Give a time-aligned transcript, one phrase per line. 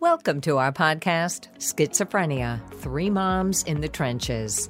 [0.00, 4.66] Welcome to our podcast, Schizophrenia Three Moms in the Trenches.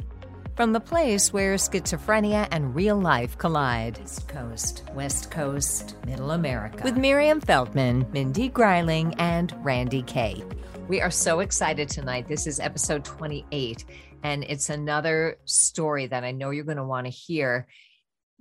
[0.56, 6.82] From the place where schizophrenia and real life collide East Coast, West Coast, Middle America.
[6.82, 10.43] With Miriam Feldman, Mindy Greiling, and Randye Kaye.
[10.88, 12.26] We are so excited tonight.
[12.26, 13.84] This is episode 28,
[14.24, 17.68] and it's another story that I know you're going to want to hear.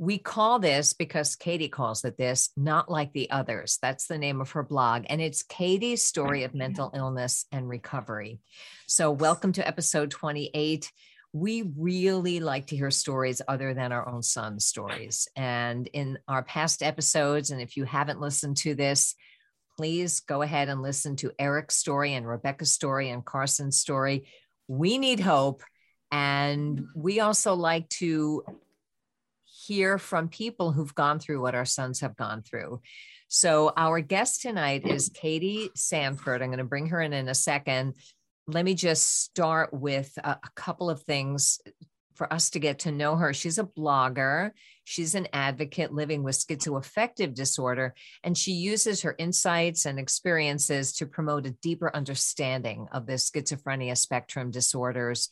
[0.02, 3.80] We call this because Katie calls it this, not like the others.
[3.82, 5.04] That's the name of her blog.
[5.10, 6.60] And it's Katie's story of mm-hmm.
[6.60, 8.40] mental illness and recovery.
[8.88, 10.90] So, welcome to episode 28.
[11.34, 15.28] We really like to hear stories other than our own son's stories.
[15.36, 19.16] And in our past episodes, and if you haven't listened to this,
[19.76, 24.30] please go ahead and listen to Eric's story and Rebecca's story and Carson's story.
[24.70, 25.62] We need hope.
[26.10, 28.46] And we also like to
[29.70, 32.82] hear from people who've gone through what our sons have gone through.
[33.28, 36.42] So, our guest tonight is Katie Sanford.
[36.42, 37.94] I'm going to bring her in in a second.
[38.48, 41.60] Let me just start with a, a couple of things
[42.16, 43.32] for us to get to know her.
[43.32, 44.52] She's a blogger,
[44.86, 51.06] she's an advocate living with schizoaffective disorder, and she uses her insights and experiences to
[51.06, 55.30] promote a deeper understanding of the schizophrenia spectrum disorders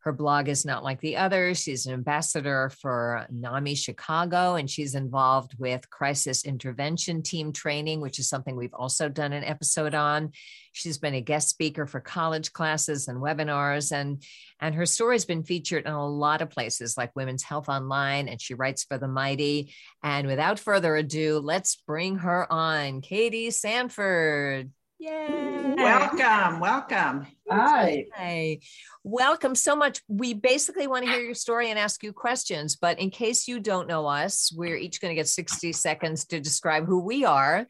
[0.00, 1.60] her blog is not like the others.
[1.60, 8.18] She's an ambassador for NAMI Chicago, and she's involved with crisis intervention team training, which
[8.18, 10.32] is something we've also done an episode on.
[10.72, 14.22] She's been a guest speaker for college classes and webinars, and,
[14.58, 18.26] and her story has been featured in a lot of places like Women's Health Online,
[18.28, 19.74] and she writes for The Mighty.
[20.02, 24.70] And without further ado, let's bring her on, Katie Sanford.
[25.00, 25.76] Yay.
[25.78, 27.26] Welcome, welcome.
[27.48, 28.04] Hi.
[28.14, 28.58] Hi.
[29.02, 30.02] Welcome so much.
[30.08, 33.60] We basically want to hear your story and ask you questions, but in case you
[33.60, 37.66] don't know us, we're each going to get 60 seconds to describe who we are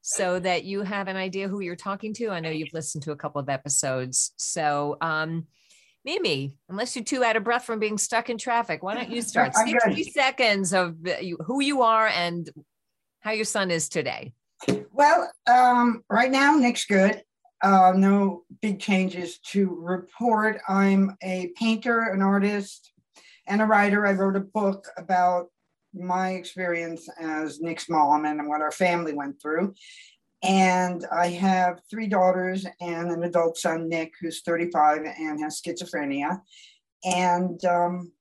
[0.00, 2.30] so that you have an idea who you're talking to.
[2.30, 4.32] I know you've listened to a couple of episodes.
[4.36, 5.46] So, um,
[6.04, 9.22] Mimi, unless you're too out of breath from being stuck in traffic, why don't you
[9.22, 9.54] start?
[9.94, 10.96] 60 seconds of
[11.46, 12.50] who you are and
[13.20, 14.32] how your son is today.
[14.92, 17.22] Well, um, right now, Nick's good.
[17.62, 20.60] Uh, no big changes to report.
[20.68, 22.92] I'm a painter, an artist,
[23.46, 24.06] and a writer.
[24.06, 25.46] I wrote a book about
[25.94, 29.74] my experience as Nick's mom and what our family went through.
[30.42, 36.40] And I have three daughters and an adult son, Nick, who's 35 and has schizophrenia.
[37.04, 38.12] And um,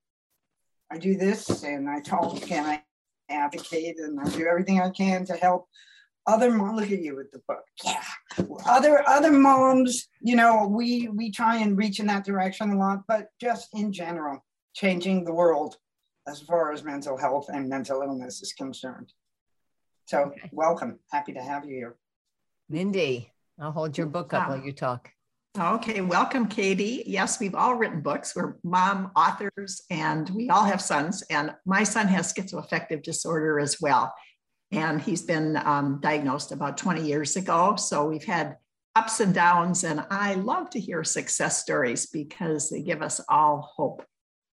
[0.91, 2.83] I do this and I talk and I
[3.29, 5.67] advocate and I do everything I can to help
[6.31, 8.03] other mom look at you with the book yeah
[8.65, 12.99] other other moms you know we we try and reach in that direction a lot
[13.07, 14.43] but just in general
[14.73, 15.75] changing the world
[16.27, 19.11] as far as mental health and mental illness is concerned
[20.05, 20.49] so okay.
[20.53, 21.95] welcome happy to have you here
[22.69, 25.11] mindy i'll hold your book up while you talk
[25.59, 27.03] Okay, welcome, Katie.
[27.05, 28.33] Yes, we've all written books.
[28.33, 31.23] We're mom authors and we all have sons.
[31.29, 34.13] And my son has schizoaffective disorder as well
[34.71, 37.75] and he's been um, diagnosed about 20 years ago.
[37.75, 38.57] So we've had
[38.95, 43.73] ups and downs, and I love to hear success stories because they give us all
[43.75, 44.05] hope.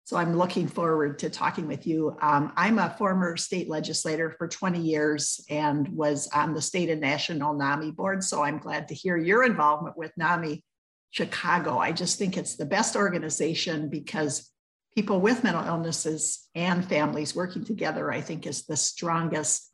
[0.05, 2.17] So I'm looking forward to talking with you.
[2.23, 7.01] Um, I'm a former state legislator for 20 years and was on the state and
[7.01, 8.25] national NAMI board.
[8.25, 10.65] So I'm glad to hear your involvement with NAMI
[11.11, 11.79] Chicago.
[11.79, 14.51] I just think it's the best organization because
[14.95, 19.71] people with mental illnesses and families working together, I think, is the strongest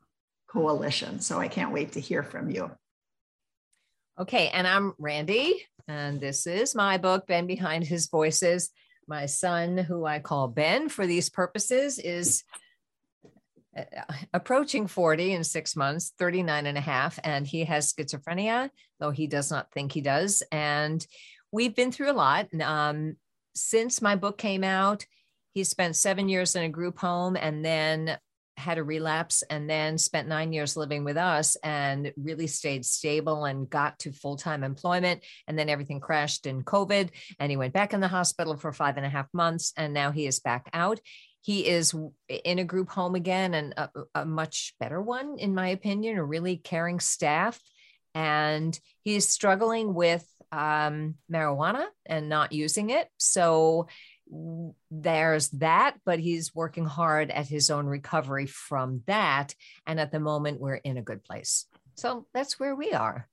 [0.47, 1.19] coalition.
[1.19, 2.71] So I can't wait to hear from you.
[4.17, 5.55] Okay, and I'm Randye,
[5.89, 8.69] and this is my book, Ben Behind His Voices.
[9.07, 12.43] My son, who I call Ben for these purposes, is
[13.77, 13.83] uh,
[14.33, 18.69] approaching 40 in six months, 39 and a half, and he has schizophrenia,
[19.01, 20.41] though he does not think he does.
[20.49, 21.05] And
[21.51, 22.47] we've been through a lot.
[22.61, 23.17] Um,
[23.53, 25.05] since my book came out,
[25.53, 28.17] he spent seven years in a group home and then
[28.57, 33.45] had a relapse and then spent nine years living with us and really stayed stable
[33.45, 35.23] and got to full time employment.
[35.47, 37.09] And then everything crashed in COVID
[37.39, 39.73] and he went back in the hospital for five and a half months.
[39.75, 40.99] And now he is back out.
[41.41, 41.93] He is
[42.27, 46.23] in a group home again and a, a much better one, in my opinion, a
[46.23, 47.61] really caring staff.
[48.15, 53.09] And he's struggling with um, marijuana and not using it.
[53.17, 53.87] So
[54.89, 59.53] there's that, but he's working hard at his own recovery from that.
[59.85, 61.65] And at the moment, we're in a good place.
[61.95, 63.27] So that's where we are.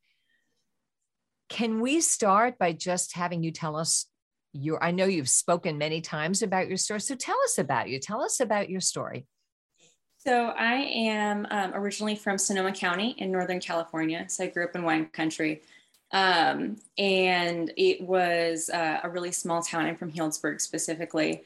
[1.48, 4.06] Can we start by just having you tell us
[4.52, 4.82] your?
[4.82, 7.00] I know you've spoken many times about your story.
[7.00, 7.98] So tell us about you.
[7.98, 9.26] Tell us about your story.
[10.18, 14.26] So I am um, originally from Sonoma County in Northern California.
[14.28, 15.62] So I grew up in wine country.
[16.12, 19.87] Um, and it was uh, a really small town.
[19.87, 21.43] I'm from Healdsburg specifically.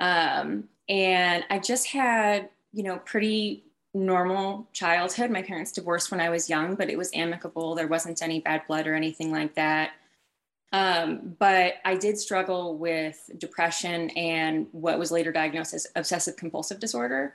[0.00, 3.64] Um, and I just had, you know, pretty
[3.94, 5.30] normal childhood.
[5.30, 7.74] My parents divorced when I was young, but it was amicable.
[7.74, 9.92] There wasn't any bad blood or anything like that.
[10.72, 16.78] Um, but I did struggle with depression and what was later diagnosed as obsessive compulsive
[16.78, 17.34] disorder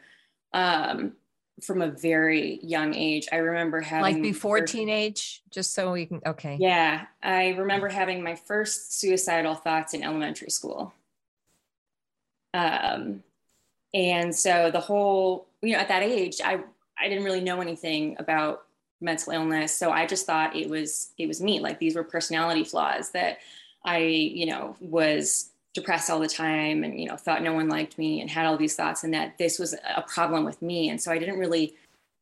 [0.53, 1.13] um,
[1.61, 3.27] from a very young age.
[3.31, 6.57] I remember having like before first, teenage, just so we can, okay.
[6.59, 7.05] Yeah.
[7.23, 10.93] I remember having my first suicidal thoughts in elementary school.
[12.53, 13.23] Um,
[13.93, 16.59] and so the whole, you know, at that age, I,
[16.99, 18.63] I didn't really know anything about
[18.99, 19.75] mental illness.
[19.75, 21.59] So I just thought it was, it was me.
[21.59, 23.39] Like these were personality flaws that
[23.83, 27.97] I, you know, was depressed all the time and, you know, thought no one liked
[27.99, 30.89] me and had all these thoughts and that this was a problem with me.
[30.89, 31.75] And so I didn't really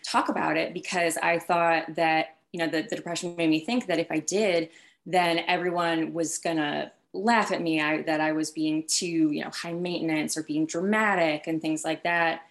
[0.03, 3.85] talk about it because I thought that, you know, the, the depression made me think
[3.85, 4.69] that if I did,
[5.05, 9.51] then everyone was gonna laugh at me I, that I was being too, you know,
[9.51, 12.41] high maintenance or being dramatic and things like that.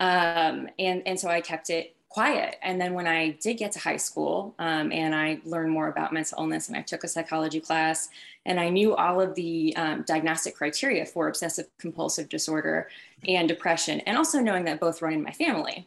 [0.00, 2.56] Um, and and so I kept it quiet.
[2.60, 6.12] And then when I did get to high school um, and I learned more about
[6.12, 8.08] mental illness and I took a psychology class
[8.44, 12.88] and I knew all of the um, diagnostic criteria for obsessive compulsive disorder
[13.26, 15.86] and depression, and also knowing that both run in my family,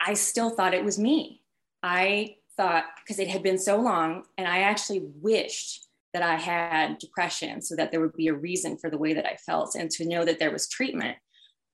[0.00, 1.42] I still thought it was me.
[1.82, 6.98] I thought because it had been so long, and I actually wished that I had
[6.98, 9.90] depression so that there would be a reason for the way that I felt and
[9.92, 11.16] to know that there was treatment.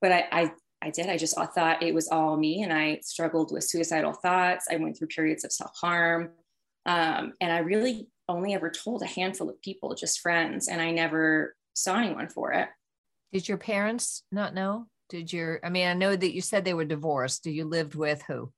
[0.01, 0.51] But I, I,
[0.87, 1.09] I did.
[1.09, 2.63] I just thought it was all me.
[2.63, 4.69] And I struggled with suicidal thoughts.
[4.71, 6.31] I went through periods of self harm.
[6.87, 10.69] Um, and I really only ever told a handful of people, just friends.
[10.69, 12.69] And I never saw anyone for it.
[13.33, 14.87] Did your parents not know?
[15.09, 17.43] Did your, I mean, I know that you said they were divorced.
[17.43, 18.53] Do you lived with who?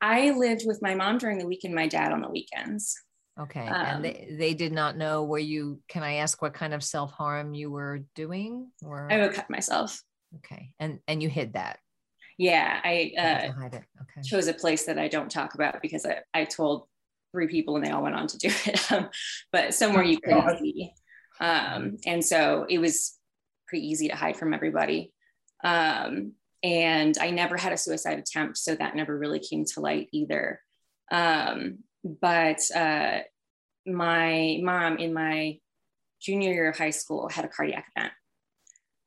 [0.00, 3.00] I lived with my mom during the week and my dad on the weekends.
[3.40, 3.66] Okay.
[3.66, 6.82] Um, and they, they did not know where you, can I ask what kind of
[6.82, 8.72] self harm you were doing?
[8.84, 10.02] Or I would cut myself.
[10.36, 10.72] Okay.
[10.78, 11.78] And and you hid that.
[12.38, 12.80] Yeah.
[12.82, 13.84] I uh, hide it.
[14.02, 14.28] Okay.
[14.28, 16.88] chose a place that I don't talk about because I, I told
[17.32, 18.80] three people and they all went on to do it.
[18.92, 19.08] Um,
[19.52, 20.92] but somewhere you couldn't see.
[21.40, 23.18] Um, and so it was
[23.66, 25.12] pretty easy to hide from everybody.
[25.64, 26.32] Um,
[26.62, 30.60] and I never had a suicide attempt, so that never really came to light either.
[31.10, 33.18] Um, but uh,
[33.86, 35.58] my mom in my
[36.20, 38.12] junior year of high school had a cardiac event.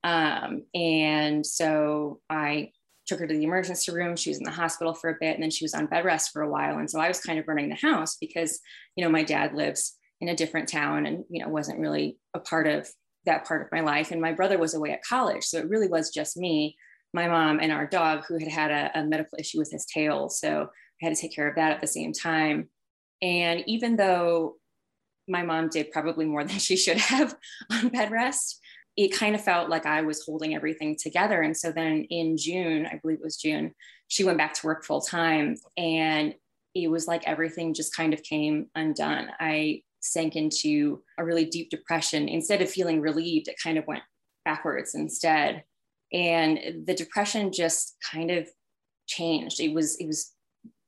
[0.07, 2.71] Um, and so I
[3.07, 4.15] took her to the emergency room.
[4.15, 6.31] She was in the hospital for a bit and then she was on bed rest
[6.31, 6.77] for a while.
[6.77, 8.59] And so I was kind of running the house because,
[8.95, 12.39] you know, my dad lives in a different town and, you know, wasn't really a
[12.39, 12.89] part of
[13.25, 14.11] that part of my life.
[14.11, 15.43] And my brother was away at college.
[15.43, 16.77] So it really was just me,
[17.13, 20.29] my mom, and our dog who had had a, a medical issue with his tail.
[20.29, 20.69] So
[21.01, 22.69] I had to take care of that at the same time.
[23.21, 24.55] And even though
[25.27, 27.35] my mom did probably more than she should have
[27.69, 28.61] on bed rest,
[28.97, 31.43] it kind of felt like I was holding everything together.
[31.43, 33.73] And so then in June, I believe it was June,
[34.07, 35.55] she went back to work full time.
[35.77, 36.33] And
[36.73, 39.29] it was like everything just kind of came undone.
[39.39, 42.27] I sank into a really deep depression.
[42.27, 44.03] Instead of feeling relieved, it kind of went
[44.45, 45.63] backwards instead.
[46.11, 48.47] And the depression just kind of
[49.05, 49.59] changed.
[49.59, 50.33] It was, it was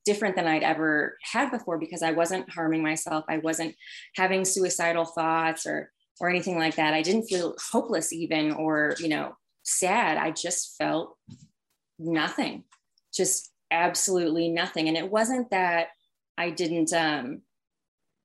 [0.04, 3.24] different than I'd ever had before because I wasn't harming myself.
[3.28, 3.76] I wasn't
[4.16, 6.94] having suicidal thoughts or or anything like that.
[6.94, 10.18] I didn't feel hopeless even or, you know, sad.
[10.18, 11.16] I just felt
[11.98, 12.64] nothing.
[13.12, 14.88] Just absolutely nothing.
[14.88, 15.88] And it wasn't that
[16.36, 17.42] I didn't um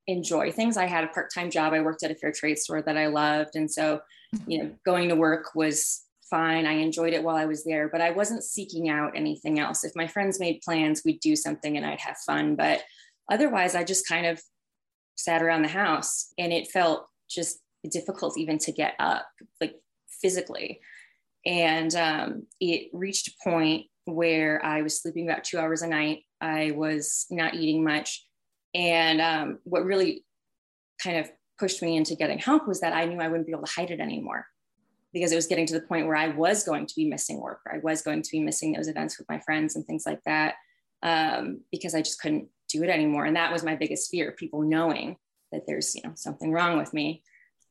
[0.08, 0.78] enjoy things.
[0.78, 1.74] I had a part-time job.
[1.74, 4.02] I worked at a fair trade store that I loved and so,
[4.46, 6.66] you know, going to work was fine.
[6.66, 9.84] I enjoyed it while I was there, but I wasn't seeking out anything else.
[9.84, 12.56] If my friends made plans, we'd do something and I'd have fun.
[12.56, 12.84] But
[13.32, 14.42] otherwise, I just kind of
[15.16, 19.28] sat around the house and it felt just difficult even to get up,
[19.62, 19.76] like
[20.22, 20.80] physically.
[21.46, 26.24] And um, it reached a point where I was sleeping about two hours a night.
[26.42, 28.26] I was not eating much.
[28.74, 30.26] And um, what really
[31.02, 33.66] kind of pushed me into getting help was that I knew I wouldn't be able
[33.66, 34.48] to hide it anymore
[35.14, 37.62] because it was getting to the point where I was going to be missing work
[37.66, 40.20] or I was going to be missing those events with my friends and things like
[40.26, 40.56] that
[41.04, 43.26] um, because I just couldn't do it anymore.
[43.26, 45.16] And that was my biggest fear, people knowing
[45.54, 47.24] that there's, you know, something wrong with me.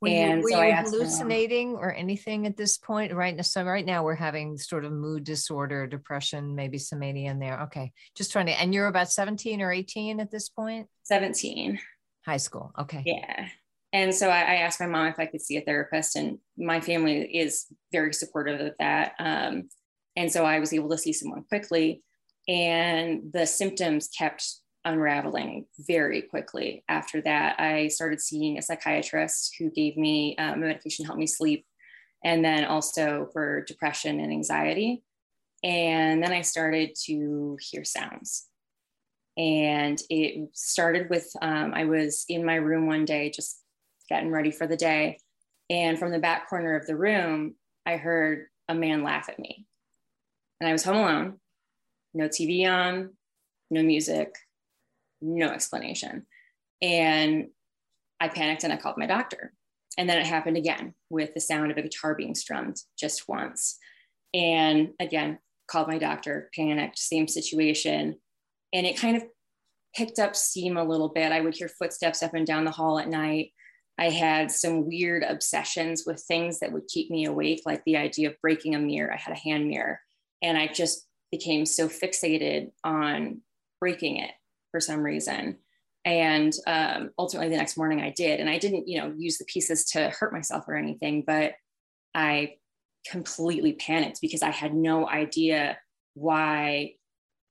[0.04, 3.12] Were and you, so you hallucinating or anything at this point?
[3.12, 7.30] Right now, so right now we're having sort of mood disorder, depression, maybe some mania
[7.30, 7.62] in there.
[7.62, 8.52] Okay, just trying to.
[8.52, 10.88] And you're about 17 or 18 at this point.
[11.04, 11.78] 17.
[12.26, 12.72] High school.
[12.78, 13.02] Okay.
[13.06, 13.48] Yeah.
[13.92, 16.80] And so I, I, asked my mom if I could see a therapist, and my
[16.80, 19.14] family is very supportive of that.
[19.18, 19.68] Um,
[20.16, 22.02] and so I was able to see someone quickly,
[22.48, 24.44] and the symptoms kept
[24.84, 26.84] unraveling very quickly.
[26.88, 31.26] After that, I started seeing a psychiatrist who gave me um, medication to help me
[31.26, 31.66] sleep,
[32.24, 35.02] and then also for depression and anxiety.
[35.62, 38.46] And then I started to hear sounds.
[39.36, 43.60] And it started with um, I was in my room one day, just
[44.08, 45.18] getting ready for the day.
[45.70, 47.54] And from the back corner of the room,
[47.86, 49.66] I heard a man laugh at me.
[50.60, 51.40] And I was home alone,
[52.12, 53.10] no TV on,
[53.70, 54.34] no music,
[55.24, 56.26] no explanation.
[56.82, 57.48] And
[58.20, 59.52] I panicked and I called my doctor.
[59.96, 63.78] And then it happened again with the sound of a guitar being strummed just once.
[64.32, 65.38] And again,
[65.68, 68.16] called my doctor, panicked, same situation.
[68.72, 69.24] And it kind of
[69.94, 71.32] picked up steam a little bit.
[71.32, 73.52] I would hear footsteps up and down the hall at night.
[73.96, 78.30] I had some weird obsessions with things that would keep me awake, like the idea
[78.30, 79.12] of breaking a mirror.
[79.12, 80.00] I had a hand mirror,
[80.42, 83.42] and I just became so fixated on
[83.80, 84.32] breaking it
[84.74, 85.56] for some reason.
[86.04, 89.44] And um, ultimately, the next morning I did, and I didn't, you know, use the
[89.44, 91.52] pieces to hurt myself or anything, but
[92.12, 92.56] I
[93.08, 95.78] completely panicked because I had no idea
[96.14, 96.94] why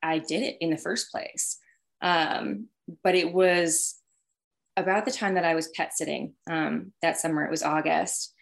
[0.01, 1.59] I did it in the first place.
[2.01, 2.67] Um,
[3.05, 3.95] but it was
[4.75, 7.45] about the time that I was pet sitting um, that summer.
[7.45, 8.33] It was August.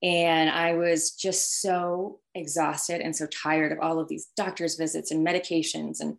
[0.00, 5.10] And I was just so exhausted and so tired of all of these doctor's visits
[5.10, 6.18] and medications and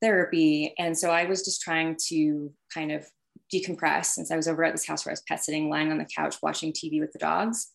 [0.00, 0.74] therapy.
[0.78, 3.06] And so I was just trying to kind of
[3.52, 5.98] decompress since I was over at this house where I was pet sitting, lying on
[5.98, 7.68] the couch, watching TV with the dogs.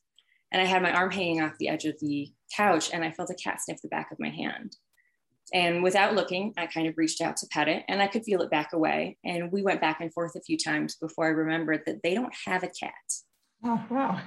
[0.51, 3.31] And I had my arm hanging off the edge of the couch and I felt
[3.31, 4.75] a cat sniff the back of my hand.
[5.53, 8.41] And without looking, I kind of reached out to pet it and I could feel
[8.41, 9.17] it back away.
[9.25, 12.33] And we went back and forth a few times before I remembered that they don't
[12.45, 12.93] have a cat.
[13.63, 14.21] Oh, wow.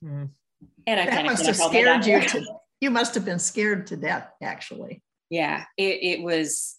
[0.00, 0.24] Hmm.
[0.86, 2.20] And I that kind must of have scared you.
[2.20, 2.44] To,
[2.80, 5.02] you must have been scared to death, actually.
[5.32, 6.76] Yeah, it, it was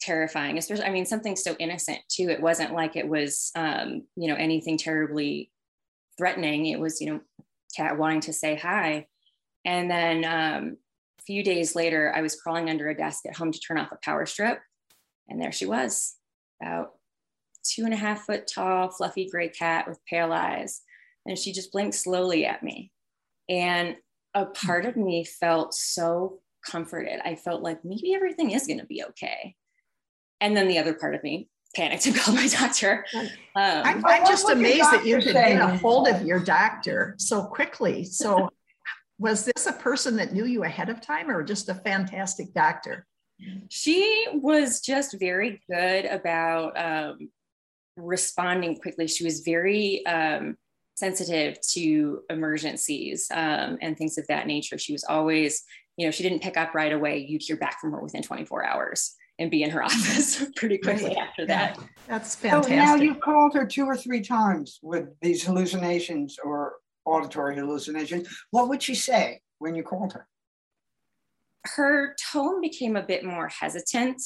[0.00, 2.28] terrifying, especially, I mean, something so innocent too.
[2.28, 5.50] It wasn't like it was, um, you know, anything terribly
[6.16, 6.66] threatening.
[6.66, 7.20] It was, you know,
[7.76, 9.08] cat wanting to say hi.
[9.64, 10.76] And then um,
[11.18, 13.90] a few days later, I was crawling under a desk at home to turn off
[13.90, 14.60] a power strip.
[15.28, 16.14] And there she was,
[16.62, 16.92] about
[17.64, 20.80] two and a half foot tall, fluffy gray cat with pale eyes.
[21.26, 22.92] And she just blinked slowly at me.
[23.48, 23.96] And
[24.32, 26.38] a part of me felt so
[26.70, 27.20] comforted.
[27.24, 29.54] I felt like maybe everything is going to be okay.
[30.40, 33.04] And then the other part of me panicked and called my doctor.
[33.14, 37.44] Um, I'm, I'm just amazed that you could get a hold of your doctor so
[37.44, 38.04] quickly.
[38.04, 38.48] So
[39.18, 43.06] was this a person that knew you ahead of time or just a fantastic doctor?
[43.68, 47.30] She was just very good about um,
[47.96, 49.06] responding quickly.
[49.06, 50.56] She was very um,
[50.94, 54.78] sensitive to emergencies um, and things of that nature.
[54.78, 55.62] She was always,
[55.96, 57.18] you know, she didn't pick up right away.
[57.18, 61.08] You'd hear back from her within 24 hours and be in her office pretty quickly
[61.08, 61.18] right.
[61.18, 61.78] after that.
[62.06, 62.72] That's fantastic.
[62.72, 66.74] So now you've called her two or three times with these hallucinations or
[67.04, 68.26] auditory hallucination.
[68.50, 70.26] What would she say when you called her?
[71.64, 74.22] Her tone became a bit more hesitant.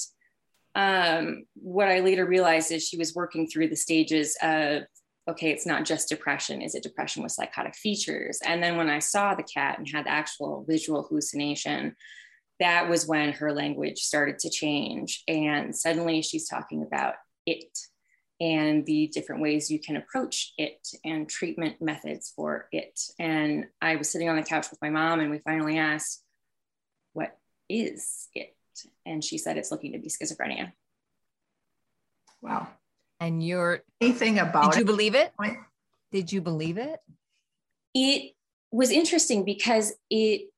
[0.74, 4.82] Um, what I later realized is she was working through the stages of,
[5.28, 6.62] okay, it's not just depression.
[6.62, 8.40] Is it depression with psychotic features?
[8.44, 11.94] And then when I saw the cat and had the actual visual hallucination,
[12.58, 15.22] that was when her language started to change.
[15.28, 17.14] And suddenly she's talking about
[17.46, 17.78] it
[18.40, 22.98] and the different ways you can approach it and treatment methods for it.
[23.18, 26.22] And I was sitting on the couch with my mom, and we finally asked,
[27.12, 27.36] What
[27.68, 28.56] is it?
[29.04, 30.72] And she said, It's looking to be schizophrenia.
[32.40, 32.68] Wow.
[33.20, 35.32] And you're anything about Did you believe it?
[36.10, 36.98] Did you believe it?
[37.94, 38.32] It
[38.72, 40.48] was interesting because it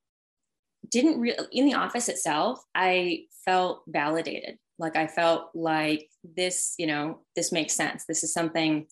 [0.88, 6.87] didn't really, in the office itself, I felt validated like I felt like this, you
[6.87, 8.04] know, this makes sense.
[8.04, 8.87] This is something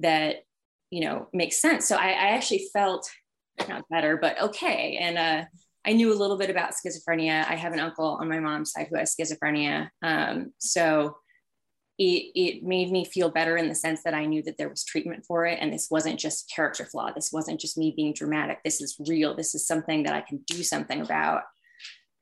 [0.00, 0.42] that,
[0.90, 1.86] you know, makes sense.
[1.86, 3.08] So I, I actually felt
[3.68, 4.98] not better, but okay.
[5.00, 5.44] And uh,
[5.86, 7.48] I knew a little bit about schizophrenia.
[7.48, 9.88] I have an uncle on my mom's side who has schizophrenia.
[10.02, 11.16] Um, so
[11.98, 14.84] it, it made me feel better in the sense that I knew that there was
[14.84, 15.58] treatment for it.
[15.60, 17.10] And this wasn't just character flaw.
[17.12, 18.60] This wasn't just me being dramatic.
[18.64, 19.34] This is real.
[19.34, 21.42] This is something that I can do something about.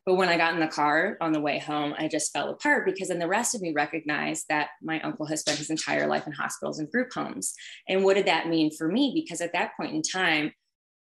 [0.06, 2.86] But when I got in the car on the way home, I just fell apart
[2.86, 6.26] because then the rest of me recognized that my uncle has spent his entire life
[6.26, 7.52] in hospitals and group homes.
[7.88, 9.12] And what did that mean for me?
[9.14, 10.52] Because at that point in time,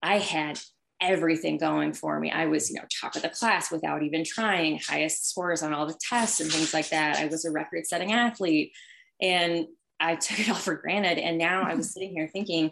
[0.03, 0.59] I had
[1.01, 2.31] everything going for me.
[2.31, 5.87] I was, you know, top of the class without even trying, highest scores on all
[5.87, 7.17] the tests and things like that.
[7.17, 8.73] I was a record setting athlete
[9.19, 9.65] and
[9.99, 11.17] I took it all for granted.
[11.17, 12.71] And now I was sitting here thinking,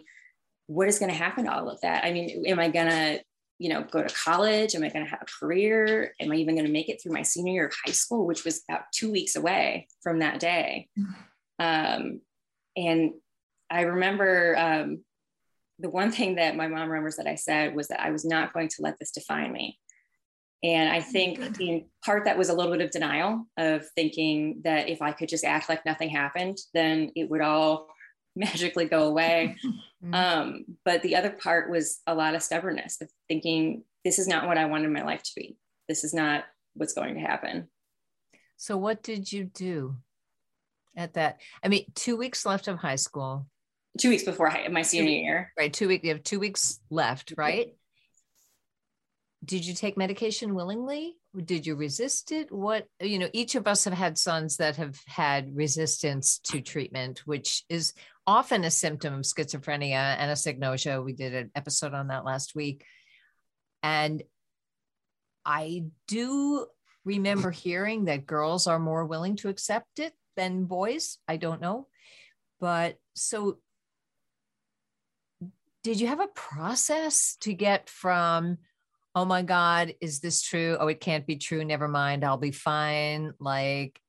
[0.66, 2.04] what is going to happen to all of that?
[2.04, 3.20] I mean, am I going to
[3.60, 4.74] you know, go to college?
[4.74, 6.14] Am I going to have a career?
[6.18, 8.42] Am I even going to make it through my senior year of high school, which
[8.42, 10.88] was about two weeks away from that day?
[11.58, 12.22] Um,
[12.74, 13.12] and
[13.70, 15.04] I remember um,
[15.80, 18.52] the one thing that my mom remembers that I said was that I was not
[18.52, 19.78] going to let this define me.
[20.62, 24.90] And I think in part that was a little bit of denial of thinking that
[24.90, 27.88] if I could just act like nothing happened, then it would all
[28.36, 29.56] magically go away.
[29.64, 30.14] Mm-hmm.
[30.14, 34.46] um, but the other part was a lot of stubbornness of thinking, this is not
[34.46, 35.56] what I wanted my life to be.
[35.88, 36.44] This is not
[36.74, 37.68] what's going to happen.
[38.56, 39.96] So, what did you do
[40.96, 41.40] at that?
[41.64, 43.46] I mean, two weeks left of high school.
[43.98, 45.52] Two weeks before my senior year.
[45.58, 45.72] Right.
[45.72, 46.04] Two weeks.
[46.04, 47.74] You have two weeks left, right?
[49.44, 53.84] did you take medication willingly did you resist it what you know each of us
[53.84, 57.94] have had sons that have had resistance to treatment which is
[58.26, 62.54] often a symptom of schizophrenia and a anosognosia we did an episode on that last
[62.54, 62.84] week
[63.82, 64.22] and
[65.44, 66.66] i do
[67.04, 71.86] remember hearing that girls are more willing to accept it than boys i don't know
[72.60, 73.58] but so
[75.82, 78.58] did you have a process to get from
[79.14, 80.76] oh my God, is this true?
[80.78, 81.64] Oh, it can't be true.
[81.64, 82.24] Never mind.
[82.24, 83.32] I'll be fine.
[83.40, 84.00] Like,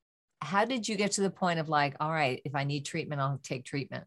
[0.42, 3.22] how did you get to the point of like, all right, if I need treatment,
[3.22, 4.06] I'll take treatment?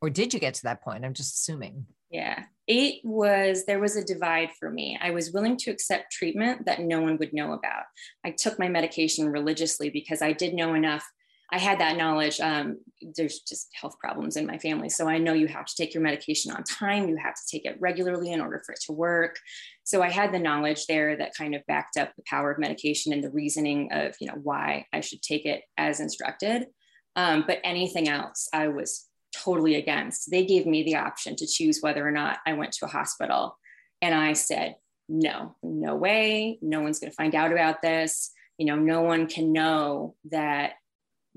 [0.00, 1.04] Or did you get to that point?
[1.04, 1.86] I'm just assuming.
[2.10, 4.98] Yeah, it was, there was a divide for me.
[5.00, 7.84] I was willing to accept treatment that no one would know about.
[8.24, 11.04] I took my medication religiously because I did know enough
[11.52, 12.40] I had that knowledge.
[12.40, 12.78] Um,
[13.16, 14.88] there's just health problems in my family.
[14.88, 17.08] So I know you have to take your medication on time.
[17.08, 19.38] You have to take it regularly in order for it to work.
[19.84, 23.12] So I had the knowledge there that kind of backed up the power of medication
[23.12, 26.66] and the reasoning of, you know, why I should take it as instructed.
[27.14, 30.30] Um, but anything else, I was totally against.
[30.30, 33.56] They gave me the option to choose whether or not I went to a hospital.
[34.02, 34.76] And I said,
[35.08, 36.58] no, no way.
[36.60, 38.32] No one's going to find out about this.
[38.58, 40.72] You know, no one can know that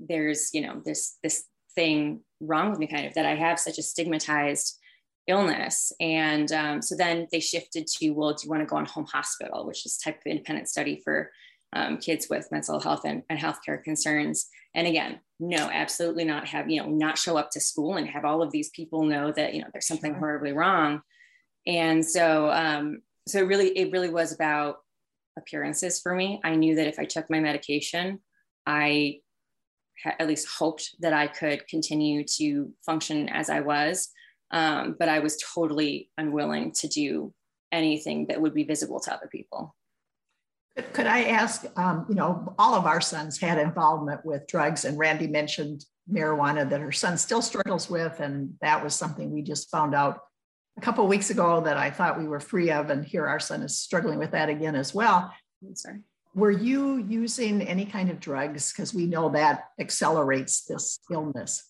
[0.08, 3.78] there's you know this this thing wrong with me kind of that i have such
[3.78, 4.80] a stigmatized
[5.30, 5.92] illness.
[6.00, 9.06] And um, so then they shifted to well do you want to go on home
[9.06, 11.30] hospital which is type of independent study for
[11.72, 14.48] um, kids with mental health and, and healthcare concerns.
[14.74, 18.24] And again no absolutely not have you know not show up to school and have
[18.24, 21.00] all of these people know that you know there's something horribly wrong.
[21.66, 24.78] And so um, so really it really was about
[25.38, 26.40] appearances for me.
[26.42, 28.18] I knew that if i took my medication
[28.66, 29.18] i
[30.04, 34.08] at least hoped that I could continue to function as I was.
[34.50, 37.32] Um, but I was totally unwilling to do
[37.70, 39.76] anything that would be visible to other people.
[40.92, 44.98] Could I ask, um, you know, all of our sons had involvement with drugs, and
[44.98, 48.20] Randye mentioned marijuana that her son still struggles with.
[48.20, 50.20] And that was something we just found out
[50.76, 52.90] a couple weeks ago that I thought we were free of.
[52.90, 55.32] And here our son is struggling with that again as well.
[55.62, 56.00] I'm sorry
[56.34, 58.72] were you using any kind of drugs?
[58.72, 61.64] Because we know that accelerates this illness.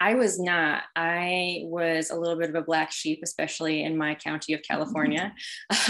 [0.00, 0.82] I was not.
[0.96, 5.34] I was a little bit of a black sheep, especially in my county of California.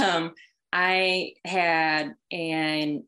[0.03, 0.35] Um,
[0.72, 3.05] I had an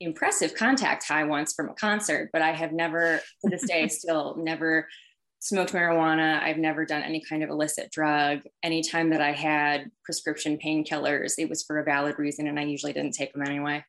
[0.00, 4.36] impressive contact high once from a concert, but I have never, to this day, still
[4.38, 4.88] never
[5.40, 6.40] smoked marijuana.
[6.40, 8.40] I've never done any kind of illicit drug.
[8.62, 12.92] Anytime that I had prescription painkillers, it was for a valid reason, and I usually
[12.92, 13.84] didn't take them anyway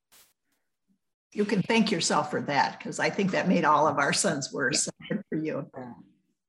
[1.33, 4.51] you can thank yourself for that because I think that made all of our sons
[4.51, 4.83] worse.
[4.83, 5.69] So good for you.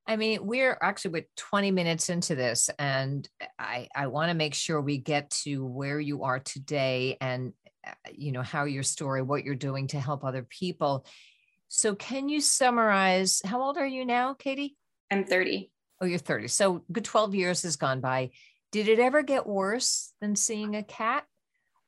[0.07, 3.27] I mean, we're actually with 20 minutes into this, and
[3.59, 7.53] I, I want to make sure we get to where you are today and,
[7.85, 11.05] uh, you know, how your story, what you're doing to help other people.
[11.67, 14.75] So, can you summarize how old are you now, Katie?
[15.11, 15.71] I'm 30.
[16.01, 16.47] Oh, you're 30.
[16.47, 18.31] So, good 12 years has gone by.
[18.71, 21.25] Did it ever get worse than seeing a cat?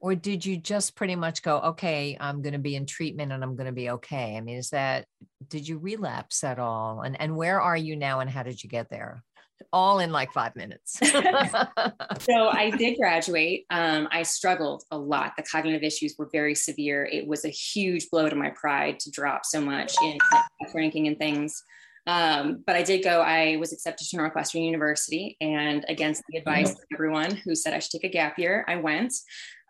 [0.03, 3.41] Or did you just pretty much go okay i'm going to be in treatment and
[3.41, 4.35] i'm going to be okay.
[4.37, 5.05] I mean is that
[5.47, 7.01] did you relapse at all?
[7.01, 9.23] And and where are you now and how did you get there?
[9.71, 10.99] All in like five minutes.
[12.19, 13.65] So i did graduate.
[13.69, 15.33] Um, i struggled a lot.
[15.37, 17.05] The cognitive issues were very severe.
[17.05, 20.17] It was a huge blow to my pride to drop so much in
[20.75, 21.63] ranking and things.
[22.05, 26.71] Um, but I did go, I was accepted to Northwestern University, and against the advice
[26.71, 29.13] of everyone who said I should take a gap year, I went.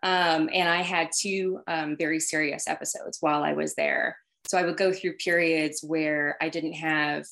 [0.04, 4.18] Um, and I had two um, very serious episodes while I was there.
[4.46, 7.24] So I would go through periods where I didn't have,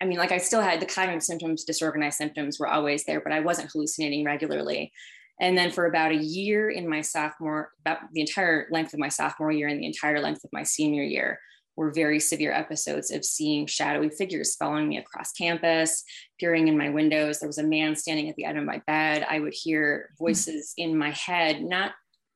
[0.00, 3.32] I mean, like I still had the cognitive symptoms, disorganized symptoms were always there, but
[3.32, 4.90] I wasn't hallucinating regularly.
[5.38, 9.08] And then for about a year in my sophomore, about the entire length of my
[9.08, 11.38] sophomore year and the entire length of my senior year,
[11.76, 16.04] were very severe episodes of seeing shadowy figures following me across campus,
[16.38, 17.40] peering in my windows.
[17.40, 19.26] There was a man standing at the end of my bed.
[19.28, 21.92] I would hear voices in my head, not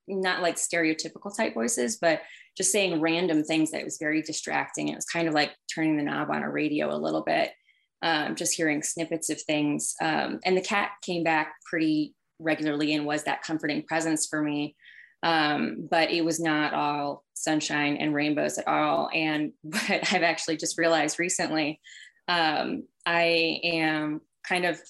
[0.08, 2.22] not like stereotypical type voices, but
[2.56, 4.88] just saying random things that was very distracting.
[4.88, 7.50] It was kind of like turning the knob on a radio a little bit,
[8.02, 9.94] um, just hearing snippets of things.
[10.00, 14.76] Um, and the cat came back pretty regularly and was that comforting presence for me.
[15.26, 19.10] Um, but it was not all sunshine and rainbows at all.
[19.12, 21.80] And what I've actually just realized recently,
[22.28, 24.80] um, I am kind of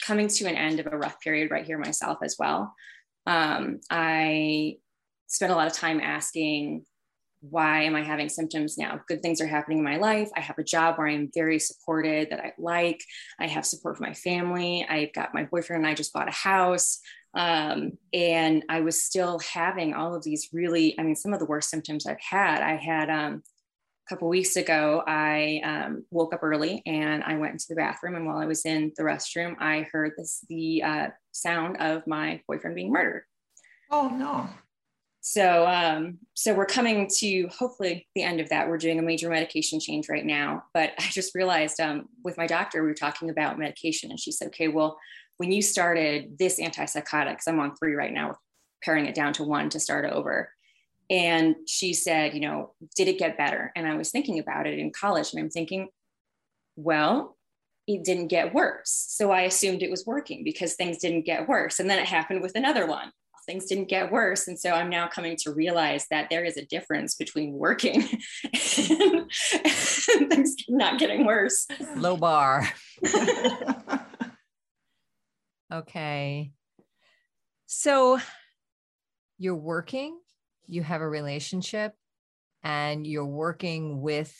[0.00, 2.72] coming to an end of a rough period right here myself as well.
[3.26, 4.76] Um, I
[5.26, 6.84] spent a lot of time asking,
[7.40, 9.00] why am I having symptoms now?
[9.08, 10.30] Good things are happening in my life.
[10.36, 13.00] I have a job where I'm very supported that I like.
[13.40, 14.86] I have support from my family.
[14.88, 17.00] I've got my boyfriend and I just bought a house.
[17.34, 21.46] Um, and I was still having all of these really, I mean, some of the
[21.46, 22.62] worst symptoms I've had.
[22.62, 23.42] I had um,
[24.06, 28.14] a couple weeks ago, I um, woke up early and I went into the bathroom.
[28.14, 32.40] And while I was in the restroom, I heard this the uh, sound of my
[32.48, 33.24] boyfriend being murdered.
[33.90, 34.48] Oh no!
[35.20, 38.66] So, um, so we're coming to hopefully the end of that.
[38.66, 40.64] We're doing a major medication change right now.
[40.72, 44.32] But I just realized um, with my doctor, we were talking about medication, and she
[44.32, 44.98] said, "Okay, well,
[45.38, 48.34] when you started this antipsychotic, because I'm on three right now, we're
[48.82, 50.52] paring it down to one to start over."
[51.10, 54.78] And she said, "You know, did it get better?" And I was thinking about it
[54.78, 55.88] in college, and I'm thinking,
[56.76, 57.36] well,
[57.88, 59.06] it didn't get worse.
[59.08, 61.80] So I assumed it was working because things didn't get worse.
[61.80, 63.10] And then it happened with another one
[63.48, 64.46] things didn't get worse.
[64.46, 68.04] And so I'm now coming to realize that there is a difference between working
[68.44, 68.52] and,
[69.64, 71.66] and things not getting worse.
[71.96, 72.68] Low bar.
[75.72, 76.52] okay.
[77.66, 78.18] So
[79.38, 80.18] you're working,
[80.66, 81.94] you have a relationship,
[82.62, 84.34] and you're working with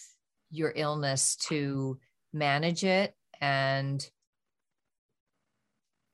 [0.51, 1.99] your illness to
[2.33, 4.07] manage it and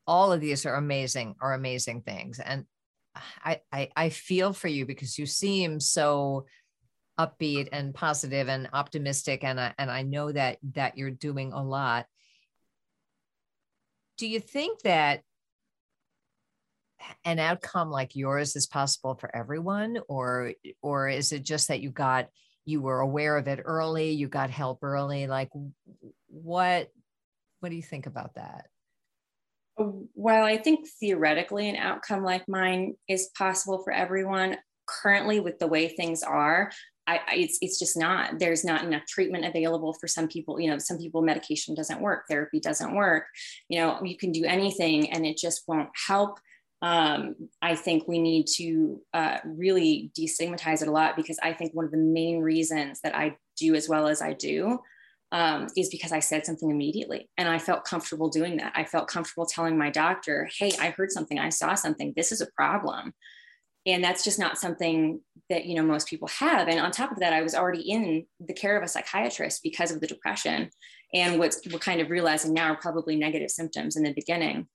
[0.07, 2.65] all of these are amazing are amazing things and
[3.45, 6.47] I, I I feel for you because you seem so
[7.19, 11.63] upbeat and positive and optimistic and I, and I know that that you're doing a
[11.63, 12.07] lot.
[14.19, 15.23] Do you think that
[17.25, 19.99] an outcome like yours is possible for everyone?
[20.09, 22.29] Or or is it just that you got
[22.65, 25.27] you were aware of it early, you got help early?
[25.27, 25.51] Like
[26.29, 26.89] what
[27.61, 28.67] what do you think about that?
[29.77, 35.67] while I think theoretically an outcome like mine is possible for everyone, currently with the
[35.67, 36.71] way things are,
[37.07, 38.39] I, I, it's it's just not.
[38.39, 40.61] There's not enough treatment available for some people.
[40.61, 43.25] You know, some people medication doesn't work, therapy doesn't work.
[43.69, 46.39] You know, you can do anything and it just won't help.
[46.83, 51.73] Um, I think we need to uh, really destigmatize it a lot because I think
[51.73, 54.81] one of the main reasons that I do as well as I do
[55.33, 58.73] um, is because I said something immediately and I felt comfortable doing that.
[58.77, 62.41] I felt comfortable telling my doctor, hey, I heard something, I saw something, this is
[62.41, 63.15] a problem.
[63.87, 65.21] And that's just not something
[65.51, 66.69] that you know most people have.
[66.69, 69.91] And on top of that, I was already in the care of a psychiatrist because
[69.91, 70.71] of the depression
[71.13, 74.67] and what we're kind of realizing now are probably negative symptoms in the beginning.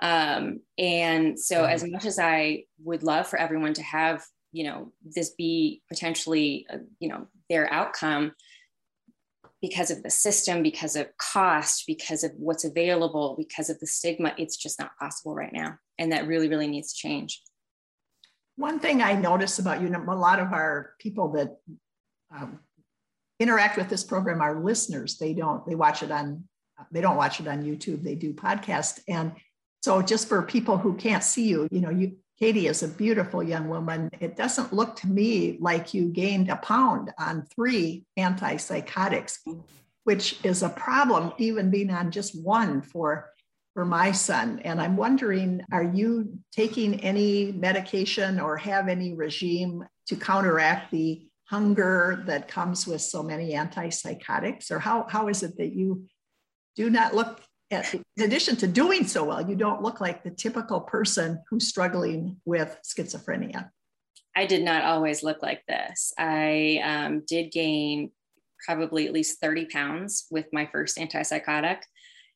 [0.00, 4.92] Um, and so, as much as I would love for everyone to have, you know,
[5.02, 8.32] this be potentially, uh, you know, their outcome,
[9.60, 14.32] because of the system, because of cost, because of what's available, because of the stigma,
[14.38, 15.76] it's just not possible right now.
[15.98, 17.42] And that really, really needs to change.
[18.58, 21.56] One thing I notice about you, a lot of our people that
[22.36, 22.58] um,
[23.38, 25.16] interact with this program are listeners.
[25.16, 26.42] They don't, they watch it on,
[26.90, 28.98] they don't watch it on YouTube, they do podcast.
[29.06, 29.32] And
[29.82, 33.42] so just for people who can't see you, you know, you Katie is a beautiful
[33.42, 34.10] young woman.
[34.20, 39.38] It doesn't look to me like you gained a pound on three antipsychotics,
[40.04, 43.30] which is a problem, even being on just one for,
[43.78, 44.60] for my son.
[44.64, 51.28] And I'm wondering are you taking any medication or have any regime to counteract the
[51.44, 54.72] hunger that comes with so many antipsychotics?
[54.72, 56.06] Or how, how is it that you
[56.74, 60.32] do not look at, in addition to doing so well, you don't look like the
[60.32, 63.70] typical person who's struggling with schizophrenia.
[64.34, 66.12] I did not always look like this.
[66.18, 68.10] I um, did gain
[68.66, 71.78] probably at least 30 pounds with my first antipsychotic.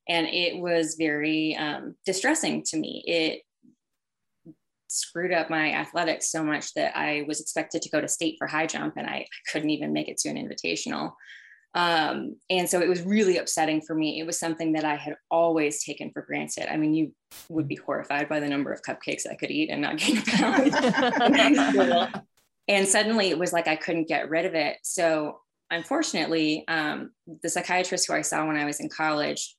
[0.09, 3.05] And it was very um, distressing to me.
[3.07, 3.43] It
[4.93, 8.47] screwed up my athletics so much that I was expected to go to state for
[8.47, 11.13] high jump and I, couldn't even make it to an invitational.
[11.75, 14.21] Um, and so it was really upsetting for me.
[14.21, 16.71] It was something that I had always taken for granted.
[16.71, 17.15] I mean, you
[17.49, 20.23] would be horrified by the number of cupcakes I could eat and not gain a
[20.23, 20.75] pound.
[22.69, 24.77] and suddenly it was like I couldn't get rid of it.
[24.83, 25.39] So
[25.71, 27.13] unfortunately, um,
[27.43, 29.57] the psychiatrist who I saw when I was in college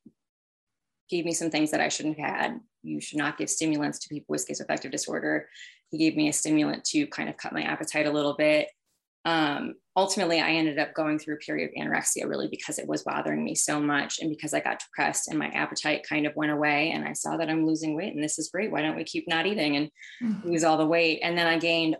[1.13, 2.59] gave me some things that I shouldn't have had.
[2.81, 5.47] You should not give stimulants to people with schizoaffective disorder.
[5.91, 8.67] He gave me a stimulant to kind of cut my appetite a little bit.
[9.25, 13.03] Um, ultimately, I ended up going through a period of anorexia really because it was
[13.03, 16.51] bothering me so much and because I got depressed and my appetite kind of went
[16.51, 16.91] away.
[16.91, 18.71] And I saw that I'm losing weight and this is great.
[18.71, 19.89] Why don't we keep not eating and
[20.21, 20.49] mm-hmm.
[20.49, 21.19] lose all the weight?
[21.23, 21.95] And then I gained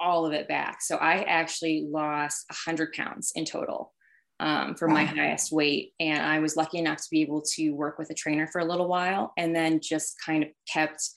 [0.00, 0.82] all of it back.
[0.82, 3.92] So I actually lost 100 pounds in total
[4.40, 5.92] um, for my highest weight.
[6.00, 8.64] And I was lucky enough to be able to work with a trainer for a
[8.64, 11.10] little while and then just kind of kept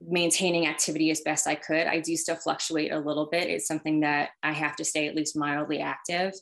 [0.00, 1.86] maintaining activity as best I could.
[1.86, 3.48] I do still fluctuate a little bit.
[3.48, 6.34] It's something that I have to stay at least mildly active